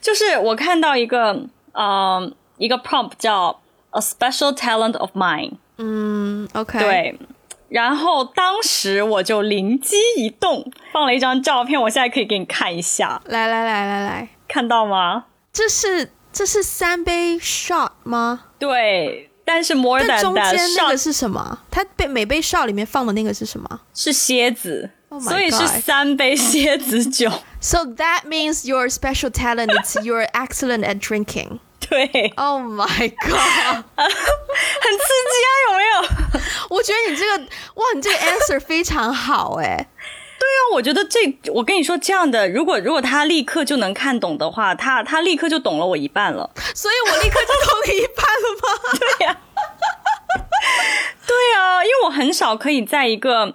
[0.00, 1.40] 就是我看到一个，
[1.72, 5.52] 呃，一个 prompt 叫 A special talent of mine。
[5.78, 6.78] 嗯，OK。
[6.80, 7.18] 对。
[7.68, 13.20] 然后当时我就灵机一动，放了一张照片，我现在可以给你看一下。
[13.26, 15.26] 来来来来来，看到吗？
[15.52, 18.44] 这是这是三杯 shot 吗？
[18.58, 19.30] 对。
[19.44, 21.60] 但是 more than 中间那个是什么？
[21.70, 27.30] 它被每杯 shot 里面放的那个是什么是蝎子 Oh 所以是三杯蝎子酒。
[27.58, 31.60] So that means your special talent is you're excellent at drinking.
[31.80, 33.84] 对，Oh my god！
[33.96, 35.92] 很刺激啊，有没有？
[36.76, 37.38] 我觉得你这个
[37.74, 39.88] 哇，你这个 answer 非常好哎。
[40.38, 41.20] 对啊，我觉得这，
[41.52, 46.50] 我跟你说，这样的，如果如果他立刻就能看懂的话，他他立刻就懂了我一半了。
[46.74, 48.68] 所以我立刻就懂你一半了吗？
[49.18, 49.40] 对呀、
[51.26, 53.54] 对啊，因为我很少可以在一个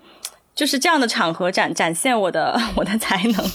[0.55, 3.45] 就是这样的场合展展现我的我的才能。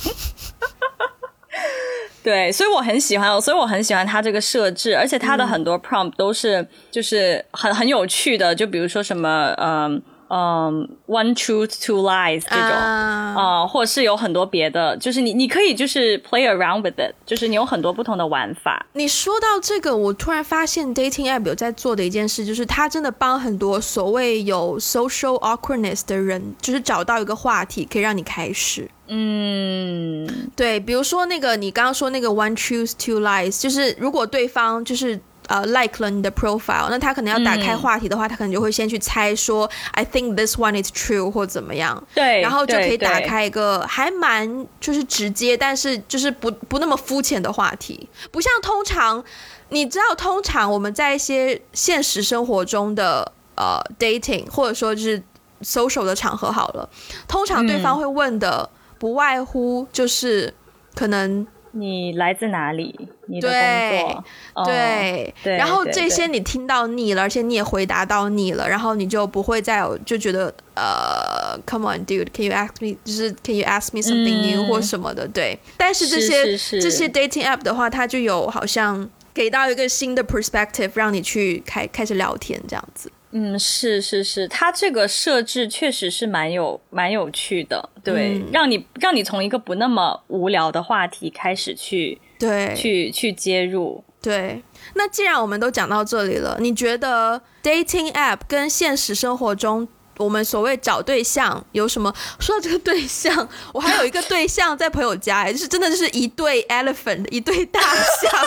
[2.23, 12.71] 对，所以我很喜欢，所以我很喜欢它这个设置，而且它的很多 prompt 都是就是很很有趣的，就比如说什么，嗯嗯，one truth two lies 这种。
[12.71, 18.87] 啊啊、或者是有很多别的，就是你你可以就是 play around with it，就是你有很多不同的玩法。
[18.95, 28.91] 你说到这个，我突然发现 dating app 有在做的一件事，就是它真的帮很多所谓有 social awkwardness 的人，就是找到一个话题可以让你开始。
[29.07, 43.19] 嗯，对，比如说那个你刚刚说那个 one truth two lies，就是如果对方就是呃 like 了你的 profile，那他可能要打开话题的话，他可能就会先去猜说 I think this one is true 或怎么样，对，然后就可以打。
[43.21, 49.23] 开一个还蛮就是直接，但是就是不不那么肤浅的话题，不像通常
[49.71, 55.23] 你知道，通常我们在一些现实生活中的呃 dating 或者说就是
[55.63, 56.89] social 的场合好了，
[57.27, 60.55] 通常对方会问的不外乎就是
[60.95, 63.09] 可能你来自哪里？
[63.27, 64.25] 你的对工作？
[64.55, 75.59] 哦对，对然后这些你听到腻了，而且你也回答到腻了，然后你就不会再有就觉得呃，come on dude，can you ask me，就是 can you ask me something new、嗯或什么的，对。
[75.77, 83.13] 但是这是些这些 dating app 的话，它就有好像给到一个新的 perspective，让你去开开始聊天这样子。
[83.31, 94.03] 嗯，是是是，它这个设置确实是蛮有蛮有趣的，对，嗯让你让你从一个不那么无聊的话题开始去对，去去接入。
[94.21, 94.63] 对，
[94.95, 99.87] 那既然我们都讲到这里了，你觉得 dating app 跟现实生活中
[100.17, 102.13] 我们所谓找对象有什么？
[102.41, 108.33] 说到这个对象，我还有一个对象在朋友家，哎，就是真的就是一对 elephant，一对大象。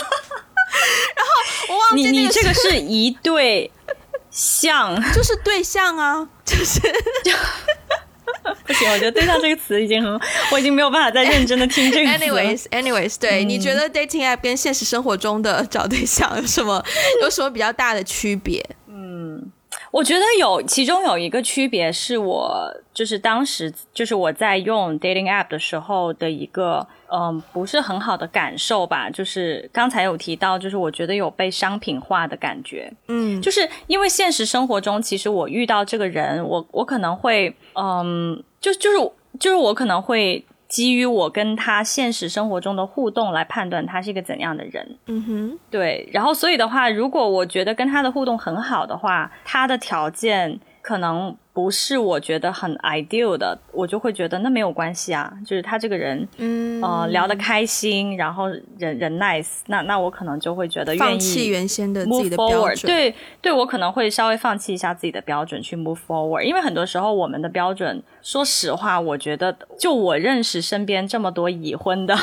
[1.15, 3.69] 然后我忘你你记这个是一对
[4.31, 6.81] 象，就是对象啊，就是。
[8.65, 10.19] 不行，我觉得“对象”这个词已经很，
[10.51, 16.83] 我已经没有办法再认真的听这个 anyways anyways，对，你觉得 dating app 跟现实生活中的找对象有什么
[17.21, 18.65] 有什么比较大的区别？
[19.91, 38.97] 我觉得有，其中有一个区别是我就是当时就是我在用 dating app 的时候的一个嗯不是很好的感受吧，就是刚才有提到，就是我觉得有被商品化的感觉，嗯，就是因为现实生活中，其实我遇到这个人，我我可能会嗯，就就是
[39.39, 40.43] 就是我可能会。
[40.71, 72.17] 基于我跟他现实生活中的互动来判断他是一个怎样的人，嗯哼，对，然后所以的话，如果我觉得跟他的互动很好的话，他的条件可能不是我觉得很 ideal 的，我就会觉得那没有关系啊，就是他这个人，嗯，呃，聊得开心，然后人人 nice，那那我可能就会觉得愿意放弃原先的自己的标准，对对，我可能会稍微放弃一下自己的标准去 move forward，因为很多时候我们的标准，说实话，我觉得就我认识身边这么多已婚的。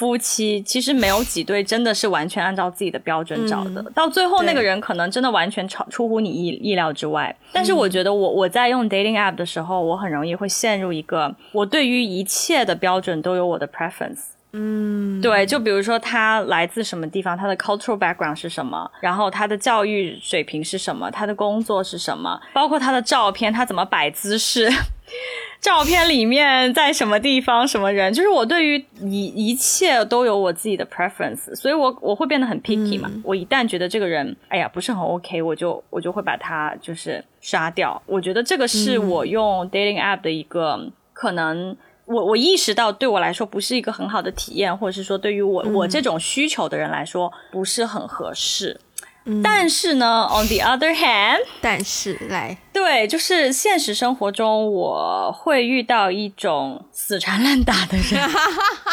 [0.00, 7.36] 夫妻其实没有几对真的是完全按照自己的标准找的，到最后那个人可能真的完全超出乎你意意料之外。
[7.52, 14.39] 但是我觉得我我在用 dating app 的时候，我很容易会陷入一个我对于一切的标准都有我的 preference。
[14.52, 24.68] 嗯，对，就比如说他来自什么地方，他的 cultural background 是什么，然后他的教育水平是什么，他的工作是什么，包括他的照片，他怎么摆姿势，
[25.60, 33.08] 照片里面在什么地方，什么人，就是我对于一一切都有我自己的 preference，所以我我会变得很 picky 嘛。
[33.22, 38.02] 我一旦觉得这个人，哎呀，不是很 OK，我就我就会把他就是刷掉。
[38.06, 41.76] 我觉得这个是我用 dating app 的一个可能。
[42.10, 48.80] 我我意识到对我来说不是一个很好的体验，或者是说对于我、我这种需求的人来说不是很合适。
[49.44, 58.28] 但是呢，on the other hand，但是来，对，就是现实生活中我会遇到一种死缠烂打的人。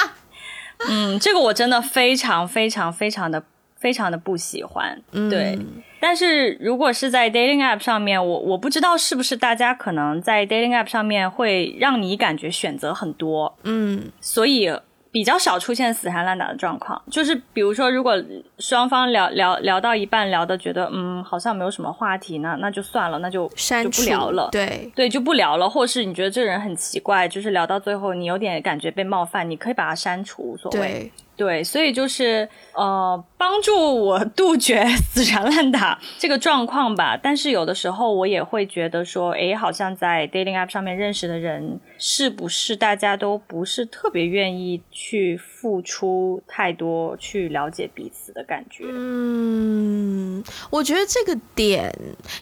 [0.90, 3.42] 嗯，这个我真的非常非常非常的
[3.78, 5.02] 非常的不喜欢。
[5.12, 5.58] 对，
[6.00, 14.72] 但是如果是在 dating app 上面，我我不知道是不是大家可能在 dating app 上面会让你感觉选择很多，嗯所以
[15.10, 18.22] 比较少出现死缠烂打的状况，就是比如说，如果
[18.60, 23.48] 双方聊聊聊到一半，聊的觉得嗯好像没有什么话题呢，那就算了，那就
[23.84, 24.50] 就不聊了。
[24.52, 25.68] 对对，就不聊了。
[25.68, 31.12] 或是你觉得这个人很奇怪，就是聊到最后你有点感觉被冒犯，你可以把他删除，无所谓。
[31.38, 34.84] 对，所以就是呃，帮助我杜绝
[35.14, 37.16] 死缠烂打这个状况吧。
[37.16, 45.38] 但是有的时候我也会觉得说，诶，好像在 dating app 上面认识的人，是不是大家都不是特别愿意去
[45.68, 48.86] 付出太多去了解彼此的感觉？
[48.88, 51.94] 嗯，我觉得这个点，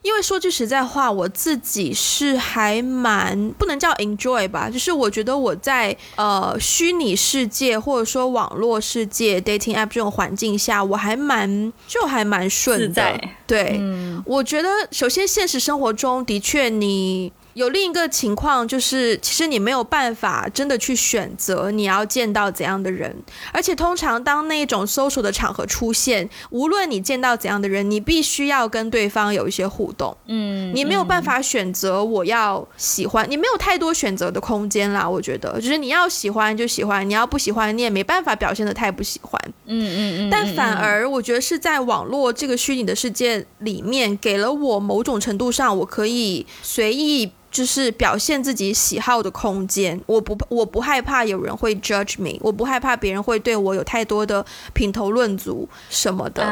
[0.04, 8.76] 因为说句实在话，我自己是还蛮不能叫 enjoy 吧，就是我觉得我在呃虚拟世界或者说网络。
[8.80, 13.20] 世界 dating app 这种环境下，我还蛮就还蛮顺的。
[13.48, 13.82] 对，
[14.26, 17.34] 我觉得首先现实生活中的确你。
[17.56, 23.16] 有另一个情况，就是其实你没有办法真的去选择你要见到怎样的人，
[23.54, 30.16] 而且通常当那种 social 的场合出现，无论你见到怎样的人，你必须要跟对方有一些互动。
[30.26, 35.10] 嗯，你没有办法选择我要喜欢，你没有太多选择的空间啦。
[35.10, 39.42] 我觉得，就是你要喜欢就喜欢，你要不喜欢你也没办法表现的太不喜欢。
[39.66, 40.30] 嗯嗯嗯。
[40.30, 47.32] 但反而我觉得是在网络这个虚拟的世界里面，给了我某种程度上，我可以随意。
[47.56, 56.44] 就是表现自己喜好的空间，我不我不害怕有人会 judge me，我不害怕别人会对我有太多的品头论足什么的。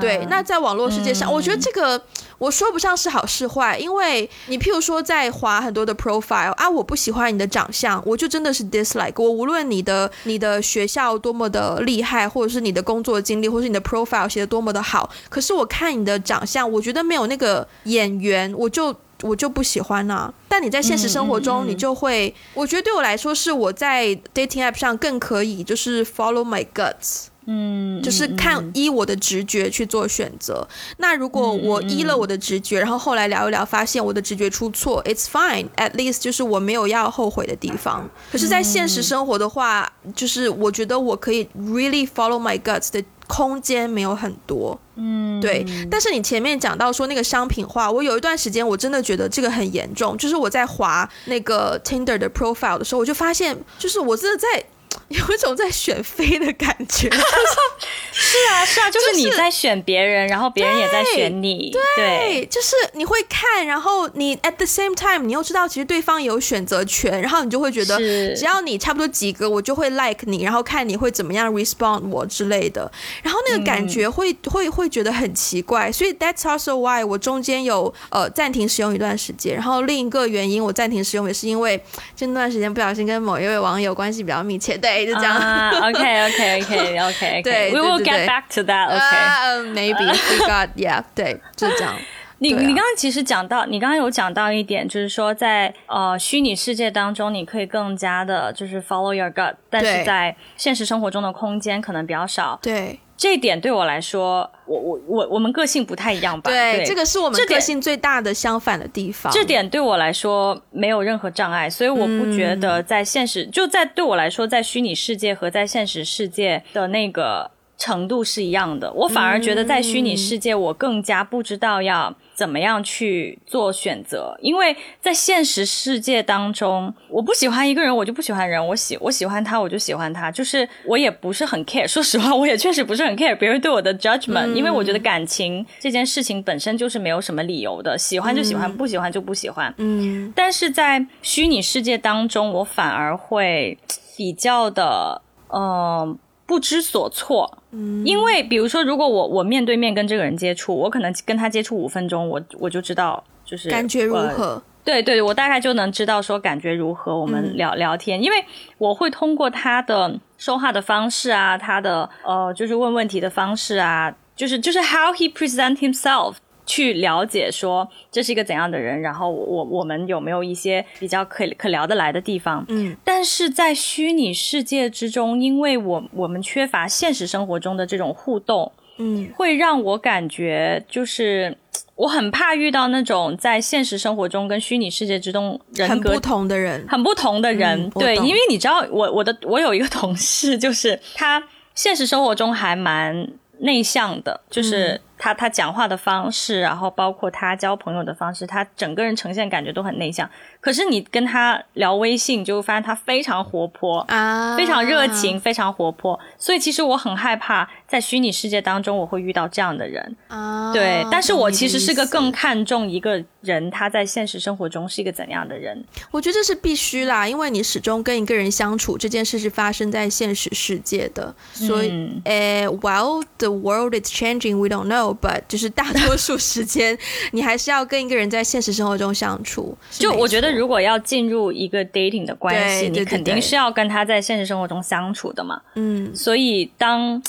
[0.00, 2.02] 对，那在网络世界上，我觉得这个
[2.38, 9.30] 我说不上是好是坏，因为你譬如说在划很多的 profile 啊，我不喜欢你的长相，我就真的是 dislike 我。
[9.30, 18.92] 无论你的你的学校多么的厉害，或者是你的工作经历，或是你的 profile 写的多么的好，可是我看你的长相，我觉得没有那个眼缘，我就。
[19.22, 30.66] 我就不喜欢呐，但你在现实生活中，你就会，我觉得对我来说，是我在 dating app 上更可以，就是 follow my guts，嗯，就是看依我的直觉去做选择。
[30.98, 38.08] 那如果我依了我的直觉，然后后来聊一聊，发现我的直觉出错，it's fine，at least 就是我没有要后悔的地方。
[38.30, 43.02] 可是，在现实生活的话，就是我觉得我可以 really follow my guts 的。
[43.32, 45.64] 空间没有很多，嗯，对。
[45.90, 50.14] 但是你前面讲到说那个商品化，我有一段时间我真的觉得这个很严重。
[50.18, 54.62] 就是我在划那个 Tinder 的 profile 的时候，我就发现，就是我真的在。
[55.08, 57.10] 有一种在选妃的感觉，
[58.12, 67.98] 是啊，是啊， 就是你在选别人，然后别人也在选你，对，就是你会看，然后你 at the same time，你又知道其实对方有选择权，然后你就会觉得，
[68.34, 72.90] 只要你差不多几个，我就会 like 你，然后看你会怎么样 respond 我之类的，
[73.22, 81.82] 然后那个感觉会会会觉得很奇怪，所以 that's also why 我中间有呃暂停使用一段时间，然后另一个原因我暂停使用也是因为
[82.16, 85.06] 这段时间不小心跟某一位网友关系比较密切，对。
[85.06, 88.88] 就这样，OK OK OK OK， 对，We will get back to that.
[88.88, 91.94] OK, maybe we got yeah，对，就这样。
[92.38, 102.58] 你你刚刚其实讲到，你刚刚有讲到一点，就是说在呃虚拟世界当中，你可以更加的就是 follow your gut，但是在现实生活中的空间可能比较少。
[102.60, 102.98] 对。
[103.14, 106.50] 这一点对我来说，我我我我们个性不太一样吧？
[106.50, 109.32] 对，这个是我们个性最大的相反的地方。
[109.32, 118.92] 这点对我来说没有任何障碍，所以我不觉得在现实就在对我来说，在虚拟世界和在现实世界的那个程度是一样的。
[118.92, 122.14] 我反而觉得在虚拟世界，我更加不知道要。
[122.42, 124.36] 怎么样去做选择？
[124.40, 130.28] 因为在现实世界当中，我不喜欢一个人，我就不喜欢人；我喜我喜欢他，我就喜欢他。
[130.28, 131.86] 就是我也不是很 care。
[131.86, 139.72] 说实话，我也确实不是很 care 别人对我的 judgment，因为我觉得感情这件事情本身就是没有什么理由的，喜欢就喜欢，不喜欢就不喜欢。
[139.76, 140.32] 嗯。
[140.34, 143.78] 但是在虚拟世界当中，我反而会
[144.16, 145.22] 比较的，
[145.54, 146.18] 嗯。
[146.44, 154.62] 不知所措，嗯，因为比如说，如果我我面对面跟这个人接触，我可能跟他接触五分钟，我我就知道就是感觉如何？
[154.84, 157.16] 对对，我大概就能知道说感觉如何。
[157.16, 158.44] 我们聊聊天，因为
[158.78, 166.34] 我会通过他的说话的方式啊，他的呃，就是问问题的方式啊，就是就是 how he present himself。
[166.64, 172.64] 去了解说这是一个怎样的人，然后我我们有没有一些比较可可聊得来的地方？
[172.68, 181.56] 嗯，但是在虚拟世界之中，因为我我们缺乏现实生活中的这种互动，嗯，会让我感觉就是
[181.96, 187.90] 我很怕遇到那种在现实生活中跟虚拟世界之中人格不同的人，很不同的人。
[187.90, 191.42] 对，因为你知道，我我的我有一个同事，就是他
[191.74, 195.00] 现实生活中还蛮内向的，就是。
[195.22, 200.28] 他他讲话的方式，然后包括他交朋友的方式，他整个人呈现感觉都很内向。
[200.60, 206.18] 可是你跟他聊微信，就发现他非常活泼啊，非常热情，非常活泼。
[206.36, 210.72] 所以其实我很害怕在虚拟世界当中我会遇到这样的人啊。
[210.72, 215.84] 对，但是我其实是个更看重一个人他在现实生活中是一个怎样的人。
[216.10, 221.32] 我觉得这是必须啦，因为你始终跟一个人相处，这件事是发生在现实世界的。
[221.52, 226.96] 所以，呃，While the world is changing, we don't know, but 就是大多数时间，
[227.32, 229.76] 你还是要跟一个人在现实生活中相处。
[229.90, 230.52] 就我觉得。
[230.52, 235.60] 如果要进入一个 dating 的关系，你肯定是要跟他在现实生活中相处的嘛。
[235.74, 237.20] 嗯，所以当。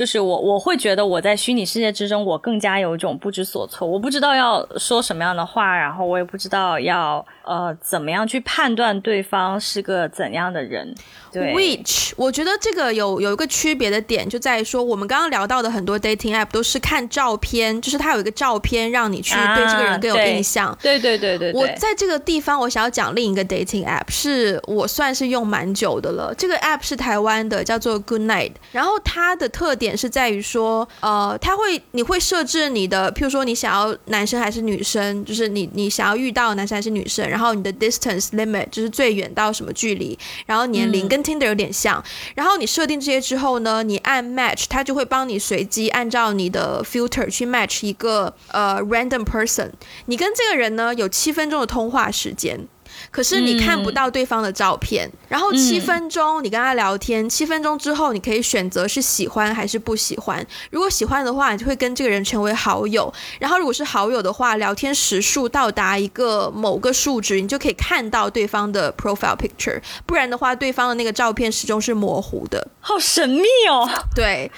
[0.00, 3.86] 就是我，我会觉得我在虚拟世界之中，我更加有一种不知所措。
[3.86, 10.94] 我不知道要说什么样的话，然后我也不知道要呃怎么样去判断对方是个怎样的人。
[11.30, 20.76] 对，which 我觉得这个有有一个区别的点，就在于说我们刚刚聊到的很多 dating app 都是看照片，就是它有一个照片让你去对这个人更有印象。
[20.80, 21.52] 对对对对。
[21.52, 26.34] 我在这个地方，我想要讲另一个 dating app，是我算是用蛮久的了。
[26.38, 29.89] 这个 app 是台湾的，叫做 Good Night，然后它的特点。
[29.96, 42.02] 是在于说，呃，他会，你会设置你的，譬如说你想要男生还是女生，就是你你想要遇到男生还是女生，然后你的 distance limit 就是最远到什么距离，然后年龄跟 Tinder 有点像，
[42.34, 49.70] 然后你设定这些之后呢，你按 match，它就会帮你随机按照你的 filter 去 match 一个呃 random person，
[50.06, 52.66] 你跟这个人呢有七分钟的通话时间。
[53.10, 60.46] 可是你看不到对方的照片，然后七分钟你跟他聊天，七分钟之后你可以选择是喜欢还是不喜欢。
[60.70, 63.12] 如果喜欢的话，你就会跟这个人成为好友。
[63.40, 69.80] 然后如果是好友的话，聊天时数到达一个某个数值，你就可以看到对方的 profile picture。
[70.06, 72.68] 不然的话，对方的那个照片始终是模糊的。
[72.80, 73.88] 好神秘哦。
[74.14, 74.50] 对。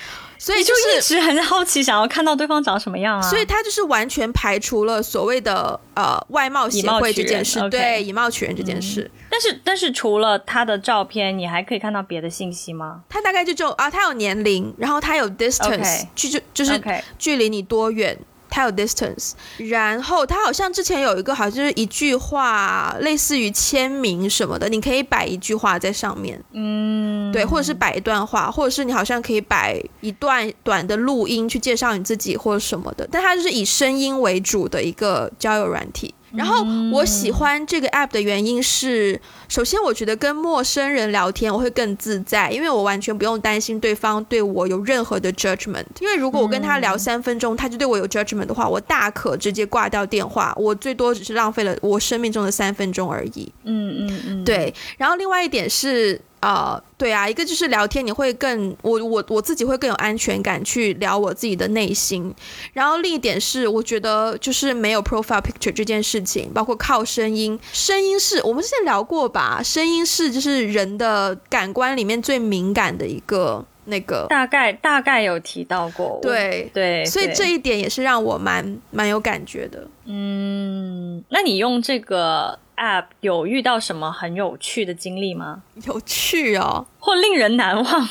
[0.42, 3.22] 所以就一直很好奇，想要看到对方长什么样啊！
[3.22, 9.08] 所以他就是完全排除了所谓的呃外貌协会这件事，对以貌取人这件事。
[9.30, 13.02] 但是但是除了他的照片，你还可以看到别的信息吗？
[13.08, 16.82] 他大概就就啊，他有年龄，然后他有 distance，距就就是
[17.16, 18.18] 距离你多远。
[18.52, 36.14] 它有 distance，然后它好像之前有一个，好像就是一句话，类似于签名什么的，你可以摆一句话在上面，嗯，对，或者是摆一段话，或者是你好像可以摆一段短的录音去介绍你自己或者什么的，但它就是以声音为主的一个交友软体。
[36.34, 45.84] 然后我喜欢这个 app 的原因是，首先我觉得跟陌生人聊天我会更自在，因为我完全不用担心对方对我有任何的 judgment。
[46.00, 53.52] 因为如果我跟他聊三分钟，他就对我有 judgment 的话，我大可直接挂掉电话，我最多只是浪费了我生命中的三分钟而已。
[53.64, 54.74] 嗯嗯嗯，对。
[54.98, 56.20] 然后另外一点是。
[56.42, 62.34] 啊，对啊，一个就是聊天，你会更我我我自己会更有安全感去聊我自己的内心。
[62.72, 69.62] 然后另一点是，我觉得就是没有 profile picture 这件事情，包括靠声音，声音是我们之前聊过吧？
[69.62, 79.86] 声音是就是人的感官里面最敏感的一个那个，大概大概有提到过，对对，所以这一点也是让我蛮蛮有感觉的。
[80.04, 85.62] 嗯，那你用这个？App 有遇到什么很有趣的经历吗？
[85.86, 88.08] 有趣哦，或令人难忘？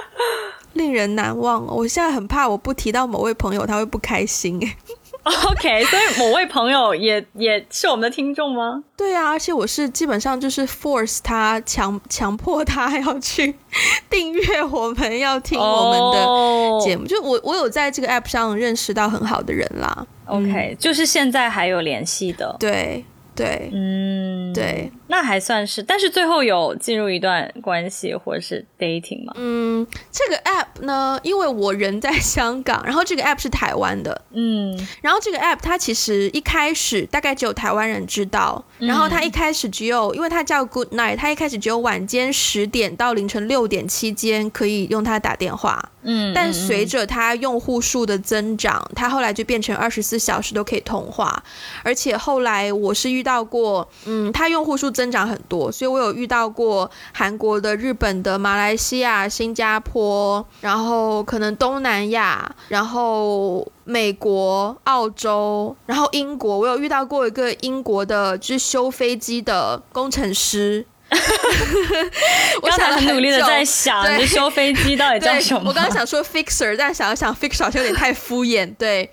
[0.74, 4.58] 令人难忘，我现在很怕我不提到某位朋友他会不开心。
[5.24, 8.82] OK，所以某位朋友也也是我们的听众吗？
[8.96, 13.54] 对啊，而且我是基本上就是 force 他强强迫他 要去
[14.10, 20.06] 订阅我们要听我们的节目，就我我有在这个 App 上认识到很好的人啦。
[20.26, 23.04] OK，就是现在还有联系的，对。
[23.34, 29.34] 对，嗯，对，那还算是，但是最后有进入一段关系或者是 dating 吗？
[29.36, 45.90] 嗯，这个 app 呢，因为我人在香港，然后这个 app 是台湾的，嗯，然后这个 app 它其实一开始大概只有台湾人知道，然后它一开始只有，因为它叫 Good Night，它一开始只有晚间十点到凌晨六点期间可以用它打电话。
[46.04, 51.40] 嗯，但随着它用户数的增长，它后来就变成二十四小时都可以通话，
[51.84, 70.86] 而且后来我是遇到过，嗯，它用户数增增长很多，所以我有遇到过韩国的、日本的、马来西亚、新加坡，然后可能东南亚，然后美国、澳洲，然后英国，我有遇到过一个英国的，就是修飞机的工程师。
[72.62, 75.68] 我刚才想很努力的在想，对就修飞机到底叫对什么？
[75.68, 78.72] 我刚刚想说 fixer，但想了想 fixer 好像有点太敷衍。
[78.78, 79.08] 对，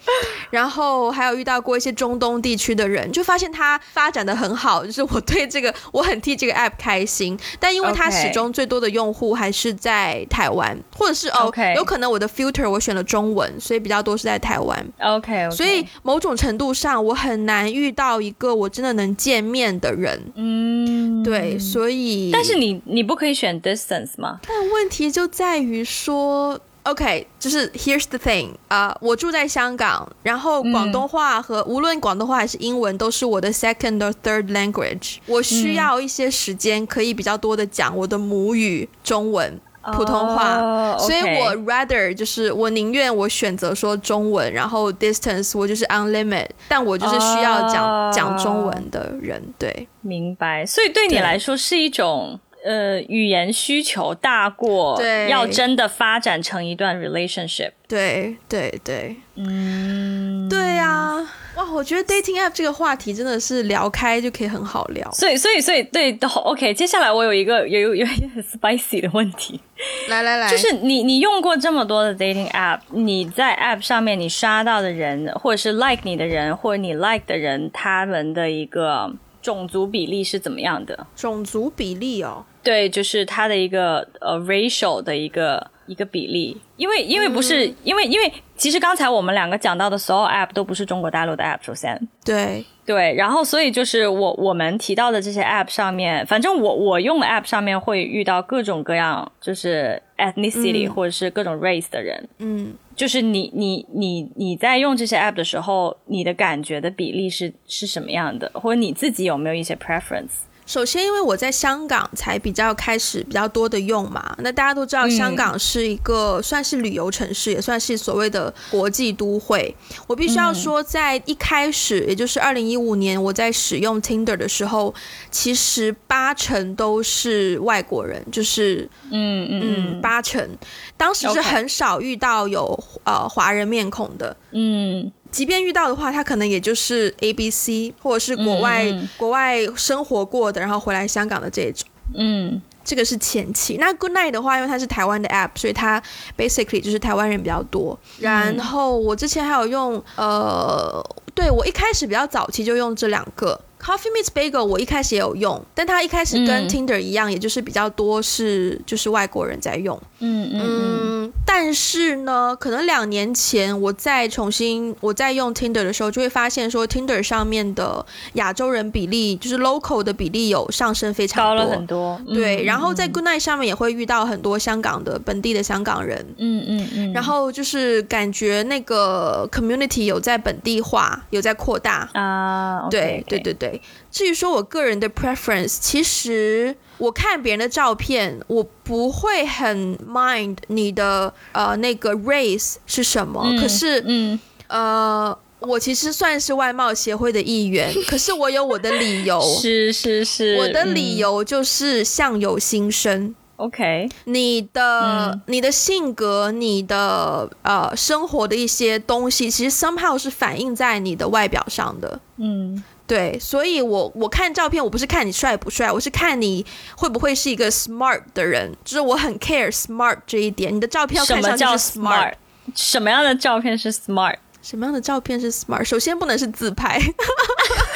[0.49, 7.37] 然后还有遇到过一些中东地区的人，就发现他发展的很好，就是我对这个我很替这个 app 开心。
[7.59, 14.85] 但因为它始终最多的用户还是在台湾，或者是哦 OK 有可能我的 filter 我选了中文，所以比较多是在台湾。
[14.99, 20.31] OK，, 所以某种程度上，我很难遇到一个我真的能见面的人。
[20.35, 21.88] 嗯，对，所以
[22.31, 24.39] 但是你你不可以选 distance 吗？
[24.47, 39.59] 但问题就在于说，OK，就是 Here's the thing，啊、我住在香港，然后广东话和、无论广东话还是英文都是我的 second or third language，我需要一些时间可以比较多的讲我的母语中文。
[39.93, 40.57] 普通话。
[40.57, 49.87] 哦所以我 rather 就是我宁愿我选择说中文，然后 distance 我就是 unlimit，但我就是需要讲、哦讲中文的人，对。
[50.01, 57.71] 明白，所以对你来说是一种呃语言需求大过对要真的发展成一段 relationship。
[57.87, 61.15] 对对对，嗯，对啊，
[61.55, 65.09] 哇，我觉得 dating app 这个话题真的是聊开就可以很好聊。
[65.11, 69.59] 所以所以所以对好，OK，接下来我有一个有有有一个很 spicy 的问题，
[70.07, 81.07] 来来来，就是你你用过这么多的 dating app，你在 app 上面你刷到的人，或者是 like 你的人，或者你 like 的人，他们的一个种族比例是怎么样的？
[81.15, 91.99] 种族比例哦，对，就是它的一个呃 racial 的一个一个比例，因为因为不是、因为因为其实刚才我们两个讲到的所有 app 都不是中国大陆的 app，首先。
[92.25, 110.43] 对，对，然后所以就是我我们提到的这些 app 上面，反正我我用的 app 上面会遇到各种各样就是 ethnicity、或者是各种 race 的人，嗯，就是你你你你在用这些 app 的时候，你的感觉的比例是是什么样的，或者你自己有没有一些 preference？
[110.69, 119.75] 首先，因为我在香港才比较开始比较多的用嘛，那大家都知道香港是一个算是旅游城市，也算是所谓的国际都会。
[120.05, 124.93] 我必须要说，在一开始，也就是二零一五年，我在使用 Tinder 的时候，
[125.31, 130.01] 其实八成都是外国人，就是嗯嗯嗯。
[130.01, 130.47] 八成，
[130.95, 134.37] 当时是很少遇到有呃华人面孔的。
[134.51, 138.85] 嗯即便遇到的话，他可能也就是 A B C 或者是国外、
[139.17, 141.87] 国外生活过的，然后回来香港的这种。
[142.15, 143.77] 嗯这个是前期。
[143.77, 146.01] 那 Good Night 的话，因为它是台湾的 app，所以它
[146.35, 147.99] basically 就是台湾人比较多。
[148.19, 151.03] 然后我之前还有用，呃，
[151.35, 153.59] 对我一开始比较早期就用这两个。
[153.81, 159.99] Coffee Meets Bagel 我一开始也有用，但它一开始跟嗯 Tinder 一样，也就是比较多是就是外国人在用。
[160.19, 172.21] 嗯嗯嗯嗯，但是呢，可能两年前我再重新我在用 Tinder 的时候，就会发现说 Tinder 上面的亚洲人比例，就是 local 的比例有上升非常多，高了很多。
[172.27, 182.09] 对，嗯然后在 Good Night 上面也会遇到很多香港的本地的香港人，嗯嗯嗯，然后就是感觉那个 community 有在本地化，有在扩大。
[182.13, 183.68] 啊，对对对对。
[184.11, 195.37] 至于说我个人的 preference，其实我看别人的照片，我不会很 mind 你的呃那个 race 是什么，嗯可是嗯呃。
[195.61, 199.41] 我其实算是外貌协会的一员，可是我有我的理由。
[199.61, 203.35] 是是是，我的理嗯由就是相由心生。
[203.57, 205.01] OK，你的、
[205.33, 212.21] 嗯你的性格、你的呃生活的一些东西，其实 somehow 是反映在你的外表上的。
[212.37, 216.63] 嗯对，所以我我看照片，我不是看你帅不帅，我是看你
[216.95, 220.73] 会不会是一个 smart 的人，就是我很 care smart 这一点。
[220.73, 222.33] 你的照片要看上去什么叫 smart，
[222.75, 224.35] 什么样的照片是 smart？
[224.61, 225.83] 什么样的照片是 smart？
[225.83, 227.01] 首先不能是自拍，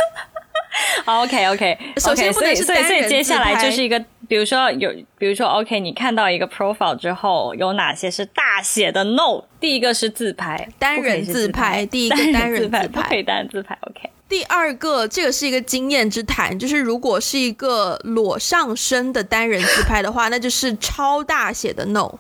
[1.06, 9.44] OK OK，首先不能是单人所以接下来就是一个，比如说有，比如说 OK，你看到一个 profile 之后，有哪些是大写的 No？
[9.60, 13.78] 第一个是自拍，单人自是拍拍，，第一个单单人自拍自拍不可以单人自拍。
[13.82, 22.12] OK，第二个，这个是一个经验之谈，就是如果是一个裸上身的单人自拍的话，那就是超大写的 no。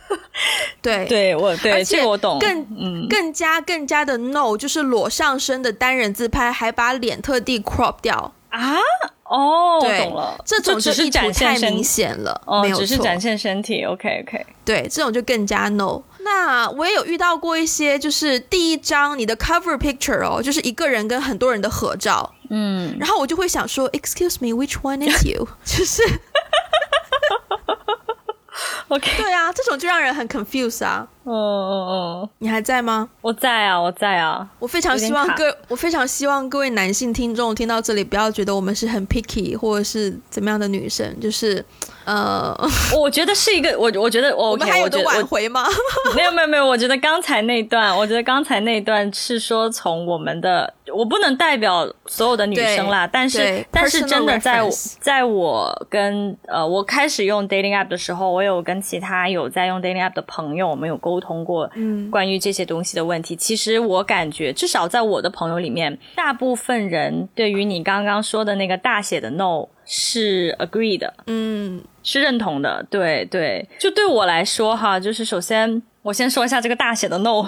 [0.82, 8.76] 对对我对而且这个我懂，更嗯更加更加的 no，就是裸上身的单人自拍，还把脸特地 crop 掉，啊
[9.24, 12.84] 哦，我对懂了，这种就只是展现身太明显了，哦没，有错。
[12.84, 13.82] 只是展现身体。
[13.84, 16.02] OK OK，对，这种就更加 no。
[16.30, 25.48] 那我也有遇到过一些，就是第一张你的 cover picture 哦，就是一个人跟很多人的合照，嗯，然后我就会想说，Excuse me，which one is you？
[25.64, 26.02] 就是，
[28.88, 31.08] OK 对啊，这种就让人很 confuse 啊。
[31.30, 31.88] 嗯嗯
[32.22, 33.08] 嗯，你还在吗？
[33.20, 34.48] 我在啊，我在啊。
[34.58, 41.64] 我非常希望各，我非常希望各位男性听众听到这里，不要觉得我们是很 picky 或者是怎么样的女生，就是。
[42.04, 42.56] 呃，
[42.98, 45.66] 我觉得是一个，我我觉得我们还有的挽回吗？
[46.16, 54.66] 没有没有没有，我觉得刚才那段，我觉得刚才那段是说从我们的，我不能代表所有的女生啦，但是但是真的在
[54.98, 63.34] 在我跟呃我开始用 dating app 的时候，我有跟其他有在用 dating app 的朋友，我们有沟通过，嗯，关于这些东西的问题。
[63.36, 69.66] 其实我感觉，至少在我的朋友里面，大部分人对于你刚刚说的那个大写的 no。
[69.90, 77.42] 是 agree 的，嗯，是认同的，对对，就对我来说哈，就是首先我先说一下这个大写的 no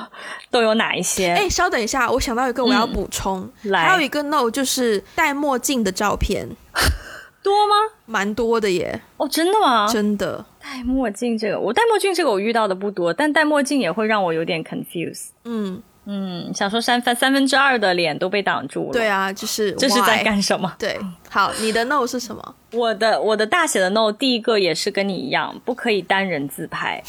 [0.51, 1.35] 都有哪一些。
[1.35, 6.49] 哎，稍等一下，我想到一个我要补充，来，还有一个 no 就是戴墨镜的照片，
[7.45, 7.75] 多吗？
[8.07, 9.03] 蛮多的耶。
[9.19, 9.87] 哦，真的吗？
[9.93, 10.43] 真的。
[10.63, 15.29] 戴墨镜这个，我戴墨镜这个我遇到的不多，但戴墨镜也会让我有点 confuse。
[15.45, 15.83] 嗯。
[16.07, 18.93] 嗯，想说三分三分之二的脸都被挡住了。
[18.93, 20.75] 对啊，就是这是在干什么？
[20.79, 20.99] 对，
[21.29, 22.55] 好，你的 no 是什么？
[22.73, 27.01] 我的我的大写的 no，第一个也是跟你一样，不可以单人自拍。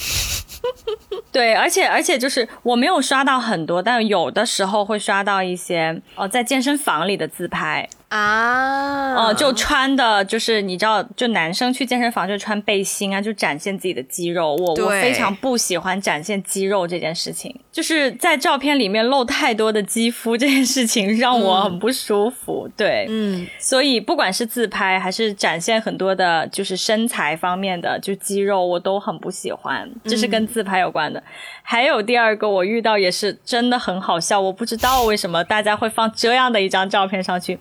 [1.32, 7.90] 对，而且而且就是我没有刷到很多，但有的时候会刷到一些哦，在健身房里的自拍。
[8.12, 14.54] 啊，哦，就穿的，就是你知道，就男生去健身房就穿背心啊，就展现自己的肌肉。
[14.58, 22.70] 我我非常不喜欢展现肌肉这件事情，就是在照片里面露太多的肌肤这件事情让我很不舒服。
[22.76, 29.90] 对，嗯，所以不管是自拍还是展现很多的，就是身材方面的就肌肉，我都很不喜欢。
[30.04, 31.24] 这是跟自拍有关的。
[31.64, 37.58] 还有第二个，我遇到也是真的很好笑，我不知道为什么大家会放这样的一张照片上去。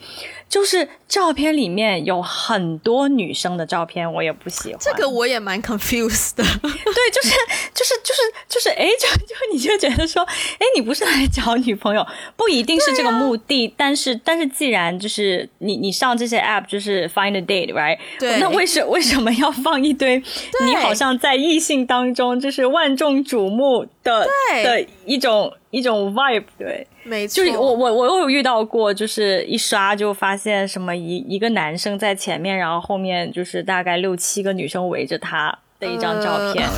[0.50, 4.78] 就是照片里面有很多女生的照片，我也不喜欢。
[4.80, 6.42] 这个我也蛮 confused 的。
[6.42, 6.70] 对，
[7.12, 7.30] 就是
[7.72, 12.04] 就是就是就是，哎，就就你就觉得说，哎，你不是来找女朋友，
[12.36, 13.72] 不一定是这个目的。
[13.76, 17.98] 但是但是，既然就是你你上这些 app 就是 find a date，right？
[18.18, 18.40] 对。
[18.40, 20.20] 那为什为什么要放一堆
[20.66, 24.26] 你好像在异性当中就是万众瞩目的
[24.64, 26.44] 的一种一种 vibe？
[26.58, 26.88] 对。
[27.02, 36.68] 没错，就是我我我有遇到过，就是一刷就发现什么一一个男生在前面，然后后面就是大概六七个女生围着他的一张照片。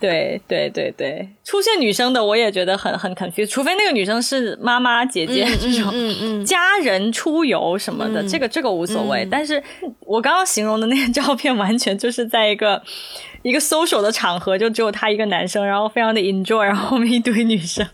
[0.00, 9.28] 对对对对，出现女生的我也觉得很很 confused，除非那个女生是妈妈姐姐这种，嗯嗯，家人出游什么的，这个这个无所谓。
[9.30, 9.62] 但是
[10.06, 12.82] 我刚刚形容的那个照片，完全就是在一个
[13.42, 17.86] 一个 social 的场合，就只有他一个男生，然后非常的 enjoy，然后后面一堆女生。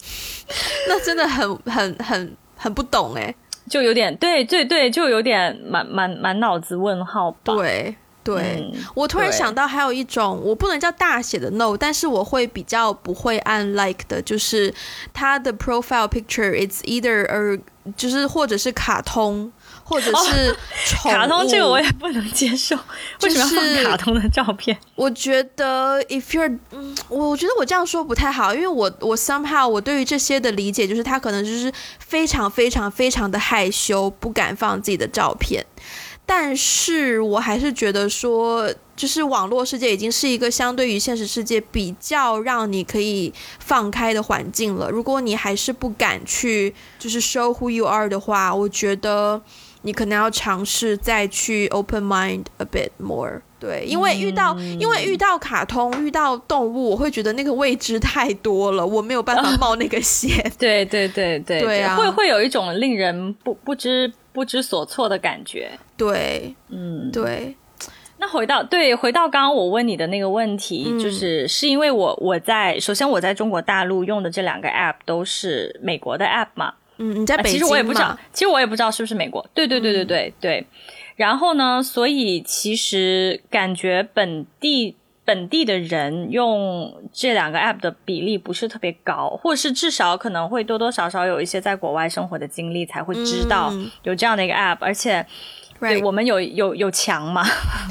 [0.88, 3.34] 那真的很很很很不懂哎，
[3.70, 7.54] 就有点对对对，就有点满满满脑子问号吧。
[7.54, 14.74] 对对，我突然想到还有一种，我不能叫大写的 no，但是我会比较不会按 like 的，就是
[15.14, 17.60] 他的 profile picture it's either a
[17.96, 19.52] 就是或者是卡通。
[19.88, 20.56] 或者是
[20.96, 22.76] 卡通，这个我也不能接受。
[23.22, 24.76] 为什么要放卡通的照片？
[24.96, 35.64] 我觉得，if you're，嗯，我觉得我这样说不太好，因为我我 somehow 我对于这些的理解就是他可能就是非常非常非常的害羞，不敢放自己的照片。
[36.28, 44.90] 但是我还是觉得说，就是网络世界已经是一个相对于现实世界比较让你可以放开的环境了。
[44.90, 49.40] 如果你还是不敢去就是 show who you are 的话，我觉得。
[49.86, 60.44] 你可能要尝试再去 open mind a bit more，对，因为遇到因为遇到卡通遇到动物，我会觉得那个未知太多了，我没有办法冒那个险。
[60.58, 65.70] 对对对对，对啊，会会有一种令人不不知不知所措的感觉。
[65.96, 67.54] 对，嗯，对。
[68.18, 76.72] 那回到对回到刚刚我问你的那个问题，就是是因为我我在首先我在中国大陆用的这两个 app 都是美国的 app 嘛。
[76.98, 79.46] 嗯，你在北京其实我也不知道，其实我也不知道是不是美国。
[79.52, 80.66] 对对对对对对。
[81.16, 84.94] 然后呢，所以其实感觉本地
[85.24, 93.72] 本地的人用这两个 app 的比例不是特别高，或者是至少可能会多多少少有一些在国外生活的经历才会知道
[94.02, 94.76] 有这样的一个 app。
[94.80, 95.24] 而且，
[95.80, 97.42] 对我们有有有墙嘛？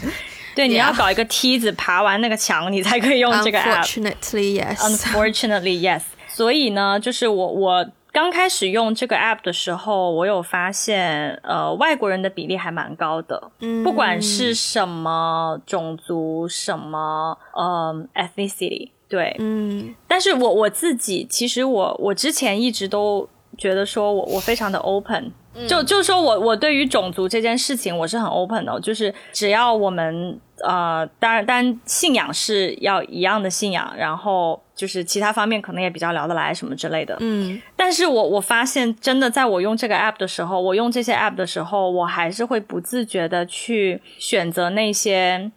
[0.56, 3.84] 对，你要搞一个梯子爬完那个墙，你才可以用这个 app。
[3.84, 4.78] Unfortunately, yes.
[4.78, 6.04] Unfortunately, yes.
[6.28, 7.88] 所以呢，就是我我。
[8.16, 13.52] 刚开始用这个 app 的时候，我有发现，呃，外国人的比例还蛮高的。
[13.60, 19.94] 嗯，不管是什么种族，什么呃 ethnicity，对，嗯。
[20.08, 25.30] 但是我我自己，其实我我之前一直都觉得说我我非常的 open，
[25.68, 34.62] 就就是说我我对于种族这件事情我是很 open 的，就是只要我们呃，当然当然信仰是要一样的信仰，然后。
[34.76, 37.16] 就是其他方面可能也比较聊得来什么之类的。
[37.22, 45.50] 嗯，但是我我发现真的在我用这个 app 的时候，我用这些 app 的时候，我还是会不自觉的去选择那些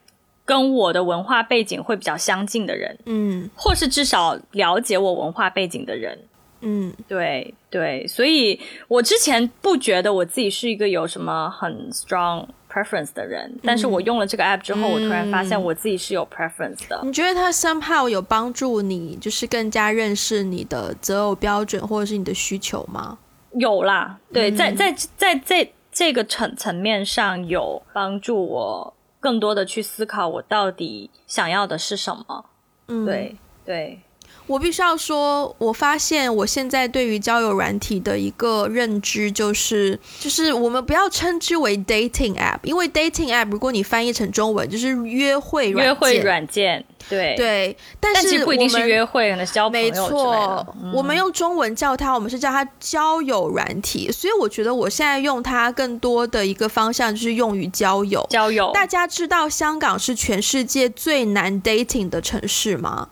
[0.44, 6.18] 跟我的文化背景会比较相近的人，嗯，或是至少了解我文化背景的人。
[6.60, 8.58] 嗯，对对，所以
[8.88, 17.00] 我之前不觉得我自己是一个有什么很 strong preference 的人，但是我用了这个 app 之后，我突然发现我自己是有 preference 的。
[17.02, 23.18] 你觉得它 somehow 有帮助你，就是更加认识你的择偶标准或者是你的需求吗？
[23.52, 32.44] 有啦，对，在在在在这个层层面上有帮助我更多的去思考我到底想要的是什么。
[32.88, 34.00] 嗯，对对。
[34.48, 58.26] 我必须要说，我发现我现在对于交友软体的一个认知就是，就是我们不要称之为 dating app，因为 dating app 如果你翻译成中文就是约会约会软件，对对，但是不一定是约会，可能交朋友没错，我们用中文叫它，我们是叫它交友软体，所以我觉得我现在用它更多的一个方向就是用于交友。
[58.30, 63.10] 交友，大家知道香港是全世界最难 dating 的城市吗？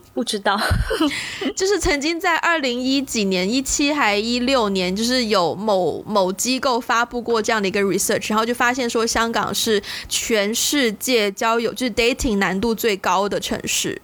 [0.14, 0.58] 不知道，
[1.56, 14.00] 就是曾经在二零一几年、一七还一六年，就是有某某机构发布过这样的一个 research，然后就发现说香港是全世界交友就是 dating 难度最高的城市。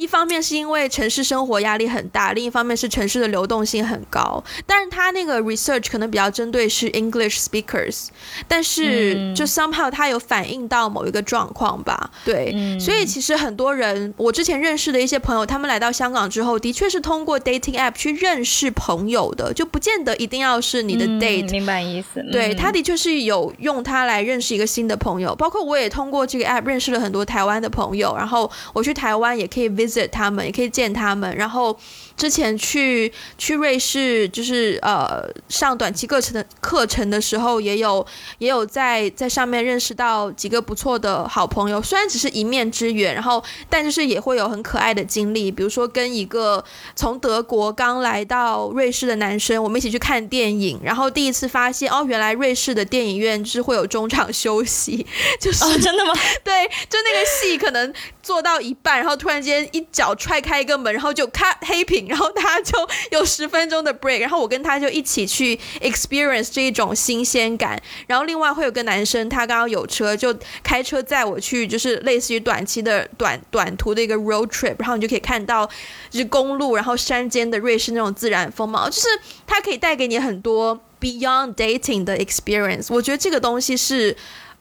[0.00, 4.42] 一方面是因为城市生活压力很大，另一方面是城市的流动性很高。
[4.64, 8.06] 但是他那个 research 可能比较针对是 English speakers，
[8.48, 12.10] 但是就 somehow 他有反映到某一个状况吧。
[12.24, 21.50] 对，所以其实很多人，我之前认识的一些朋友，他们来到香港之后，的确是通过 dating app 去认识朋友的，就不见得一定要是你的 date。
[21.50, 22.24] 明白意思。
[22.32, 29.89] 对，他的确是有用它来认识一个新的朋友，包括我也通过这个 app 认识了很多台湾的朋友，然后我去台湾也可以 visit。
[30.08, 31.76] 他们也可以见他们，然后
[32.20, 38.06] 之前去去瑞士，就是呃上短期课程的课程的时候，也有
[38.36, 46.62] 也有在在上面认识到几个不错的好朋友，虽然只是一面之缘，然后但就是也会有很可爱的经历，比如说跟一个
[46.94, 55.06] 从德国刚来到瑞士的男生，我们一起去看电影，然后第一次发现哦，原来瑞士的电影院就是会有中场休息，
[55.40, 56.12] 就是真的吗？
[56.44, 57.90] 对，就那个戏可能
[58.22, 59.80] 做到一半，然后突然间一。
[59.90, 62.76] 脚踹开一个门，然后就咔黑屏，然后他就
[63.12, 67.80] 有十分钟的 break，然后我跟他就一起去 experience 这一种新鲜感。
[68.08, 75.64] 然后另外会有个男生，他刚刚有车，就开车载我去，就是类似于短期的短短途的一个 road trip，然后你就可以看到
[76.10, 79.06] 就是公路，然后山间的瑞士那种自然风貌，就是
[79.46, 82.88] 它可以带给你很多 beyond dating 的 experience。
[82.88, 84.16] 我觉得这个东西是。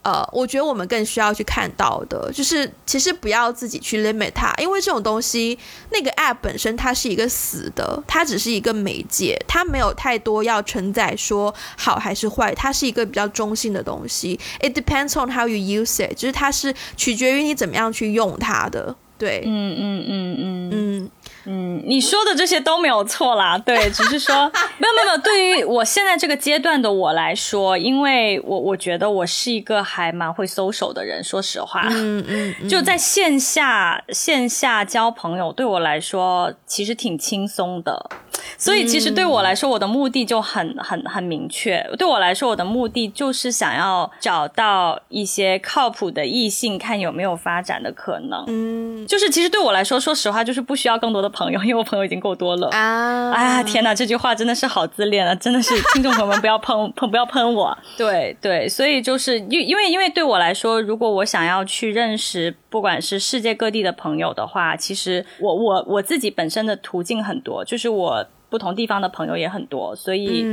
[0.09, 5.57] 呃，我觉得我们更需要去看到的，就是其实不要自己去 limit 它，因为这种东西，
[5.91, 14.39] 那个 app 本身它是一个死的，它只是一个媒介，它没有太多要承载说好还是坏，它是一个比较中性的东西。
[14.61, 18.95] It depends on how you use it，就是它是取决于你怎么样去用它的。
[19.19, 20.71] 对，嗯嗯嗯嗯嗯。
[20.71, 21.11] 嗯，
[21.51, 24.35] 你说的这些都没有错啦， 对，只是说
[24.77, 25.17] 没有没有没有。
[25.17, 38.09] 对于我现在这个阶段的我来说，因为我我觉得我是一个还蛮会搜手的人，说实话，嗯嗯，就在线下线下交朋友对我来说其实挺轻松的，
[38.57, 41.83] 所以其实对我来说我的目的就很很很明确。
[41.97, 48.43] 对我来说我的目的就是想要找到一些靠谱的异性，看有没有发展的可能。
[48.47, 51.29] 嗯，就是其实对我来说，说实话就是不需要更多的。
[51.39, 53.31] 朋友，因为我朋友已经够多了啊！
[53.31, 55.33] 哎呀，天哪，这句话真的是好自恋啊！
[55.35, 57.77] 真的是，听众朋友们不要喷喷， 不要喷我。
[57.97, 68.27] 对对，所以就是因因为因为对我来说，如果我想要去认识不管是世界各地的朋友的话，其实我我我自己本身的途径很多，就是我。
[68.49, 70.45] 不同地方的朋友也很多，所以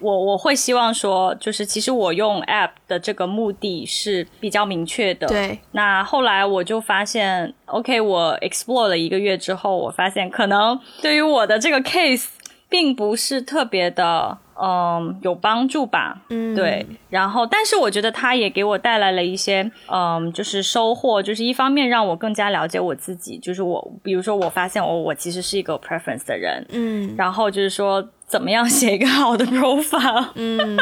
[0.00, 5.26] 我我会希望说，就是其实我用 App 的这个目的是比较明确的。
[5.28, 5.58] 对。
[5.72, 12.26] 那后来我就发现，OK，我 explore 了一个月之后，我发现可能对于我的这个 case
[12.68, 14.38] 并不是特别的。
[14.60, 16.20] 嗯，有帮助吧？
[16.28, 16.86] 嗯，对。
[17.10, 21.22] 然后，但是我觉得它也给我带来了一些，嗯，就是收获。
[21.22, 27.14] 就是一方面让我更加了解我自己，就是我，比如说我发现我我其实是一个 preference 的人，嗯。
[27.16, 30.28] 然后就是说，怎么样写一个好的 profile？
[30.34, 30.76] 嗯，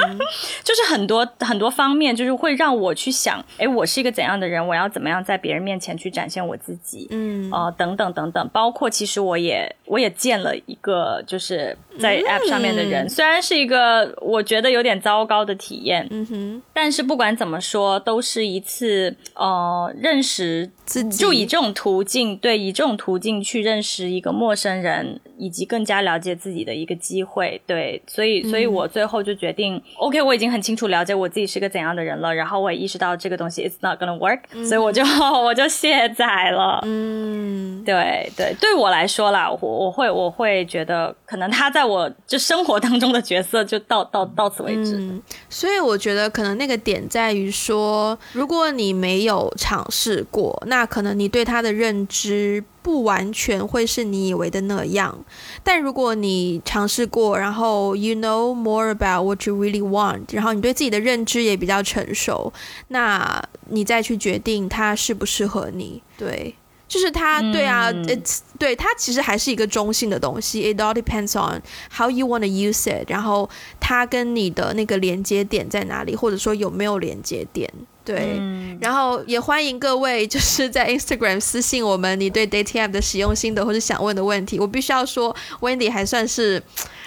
[0.64, 4.66] 就是很多很多方面，就是会让我去想，哎，我是一个怎样的人？
[4.66, 7.09] 我要怎么样在别人面前去展现我自己？
[7.11, 27.41] 嗯，呃，等等等等，包括其实我也我也见了一个就是在 app 上面的人，虽然是一个我觉得有点糟糕的体验，嗯哼，但是不管怎么说，都是一次呃认识自己，就以这种途径，对，以这种途径去认识一个陌生人，以及更加了解自己的一个机会。
[27.43, 35.03] 会对，所以，所以我最后就决定，OK，我已经很清楚了解我自己是个怎样的人了，然后我也意识到这个东西 is not gonna work，所以我就
[35.43, 36.80] 我就卸载了。
[36.84, 45.20] 嗯，对对，对我来说啦，我我会我会觉得，可能他在我就生活当中的角色就到到到此为止。
[45.49, 52.62] 所以我觉得可能那个点在于说，如果你没有尝试过，那可能你对他的认知。
[52.82, 55.24] 不完全会是你以为的那样，
[55.62, 62.52] 但如果你尝试过，然后 you know more about what you really want，然后你对自己的认知也比较成熟，
[62.88, 66.02] 那你再去决定它适不适合你。
[66.18, 66.54] 对，
[66.88, 70.74] 就是它，对啊，it's 对它其实还是一个中性的东西。
[70.74, 71.62] It all depends on
[71.96, 77.72] how you want to use it，然后它跟你的那个连接点在哪里，或者说有没有连接点。
[78.05, 78.40] 对，
[78.80, 84.59] 然后也欢迎各位就是在 Instagram 私信我们你对 Dating App 的使用心得或者想问的问题。
[84.59, 86.61] 我必须要说，Wendy 还算是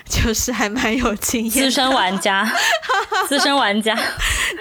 [0.09, 2.49] 就是还蛮有经验，资深玩家，
[3.27, 3.97] 资深玩家。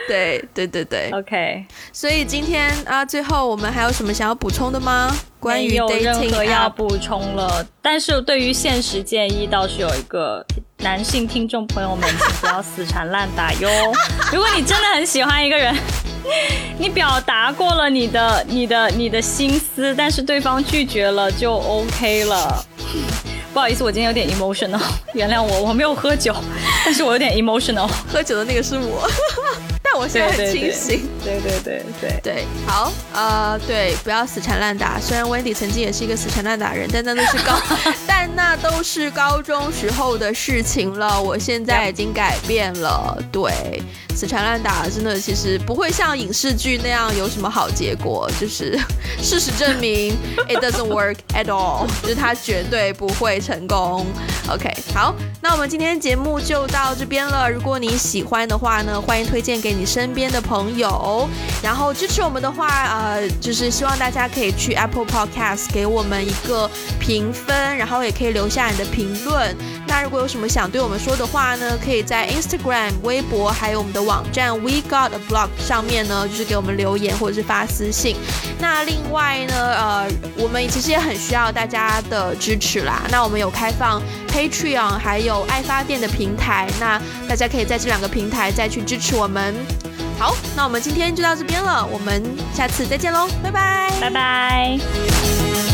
[0.09, 1.65] 对对对对，OK。
[1.93, 5.15] 所以今天啊，最后我们还有什么想要补充的吗？
[5.39, 7.65] 关于 Dating 何要补充了。
[7.81, 10.45] 但是对于现实建议，倒是有一个。
[10.79, 13.69] 男性听众朋友们，请不要死缠烂打哟！
[14.33, 15.75] 如果你真的很喜欢一个人，
[16.79, 22.65] 你表达过了你的、你的、你的心思，但是对方拒绝了，就 OK 了。
[23.53, 24.81] 不好意思，我今天有点 emotional，
[25.15, 26.35] 原谅我，我没有喝酒，
[26.85, 27.89] 但是我有点 emotional。
[28.07, 29.09] 喝酒的那个是我。
[29.97, 34.99] 我现在很清醒，对对对对对，好，呃，对，不要死缠烂打。
[35.01, 37.59] 虽然 Wendy 曾经也是一个死缠烂打人，但那都是高，
[38.07, 41.21] 但那都是高中时候的事情了。
[41.21, 43.53] 我现在已经改变了，对。
[44.17, 48.79] 死缠烂打真的其实不会像影视剧那样有什么好结果，就是
[49.21, 50.17] 事实证明
[50.49, 54.07] it doesn't work at all，就是它绝对不会成功。
[54.49, 57.51] OK，好，那我们今天节目就到这边了。
[57.51, 61.29] 如果你喜欢的话呢，欢迎推荐给身边的朋友。
[61.61, 66.71] 然后支持我们的话，呃，就是希望大家可以去 Apple Podcast 给我们一个
[67.01, 69.57] 评分，然后也可以留下你的评论。
[69.89, 74.05] 那如果有什么想对我们说的话呢，可以在 Instagram、微博还有我们的。
[74.05, 78.17] 网站 We Got a Blog 上面呢，就是给我们留言或者是发私信。
[78.59, 80.07] 那另外呢，呃，
[80.37, 83.01] 我们其实也很需要大家的支持啦。
[83.11, 89.55] 那我们有开放 Patreon 还有爱发电的平台，那大家可以在这两个平台再去支持我们。
[90.19, 92.23] 好，那我们今天就到这边了，我们
[92.55, 95.74] 下次再见喽，拜拜，拜拜。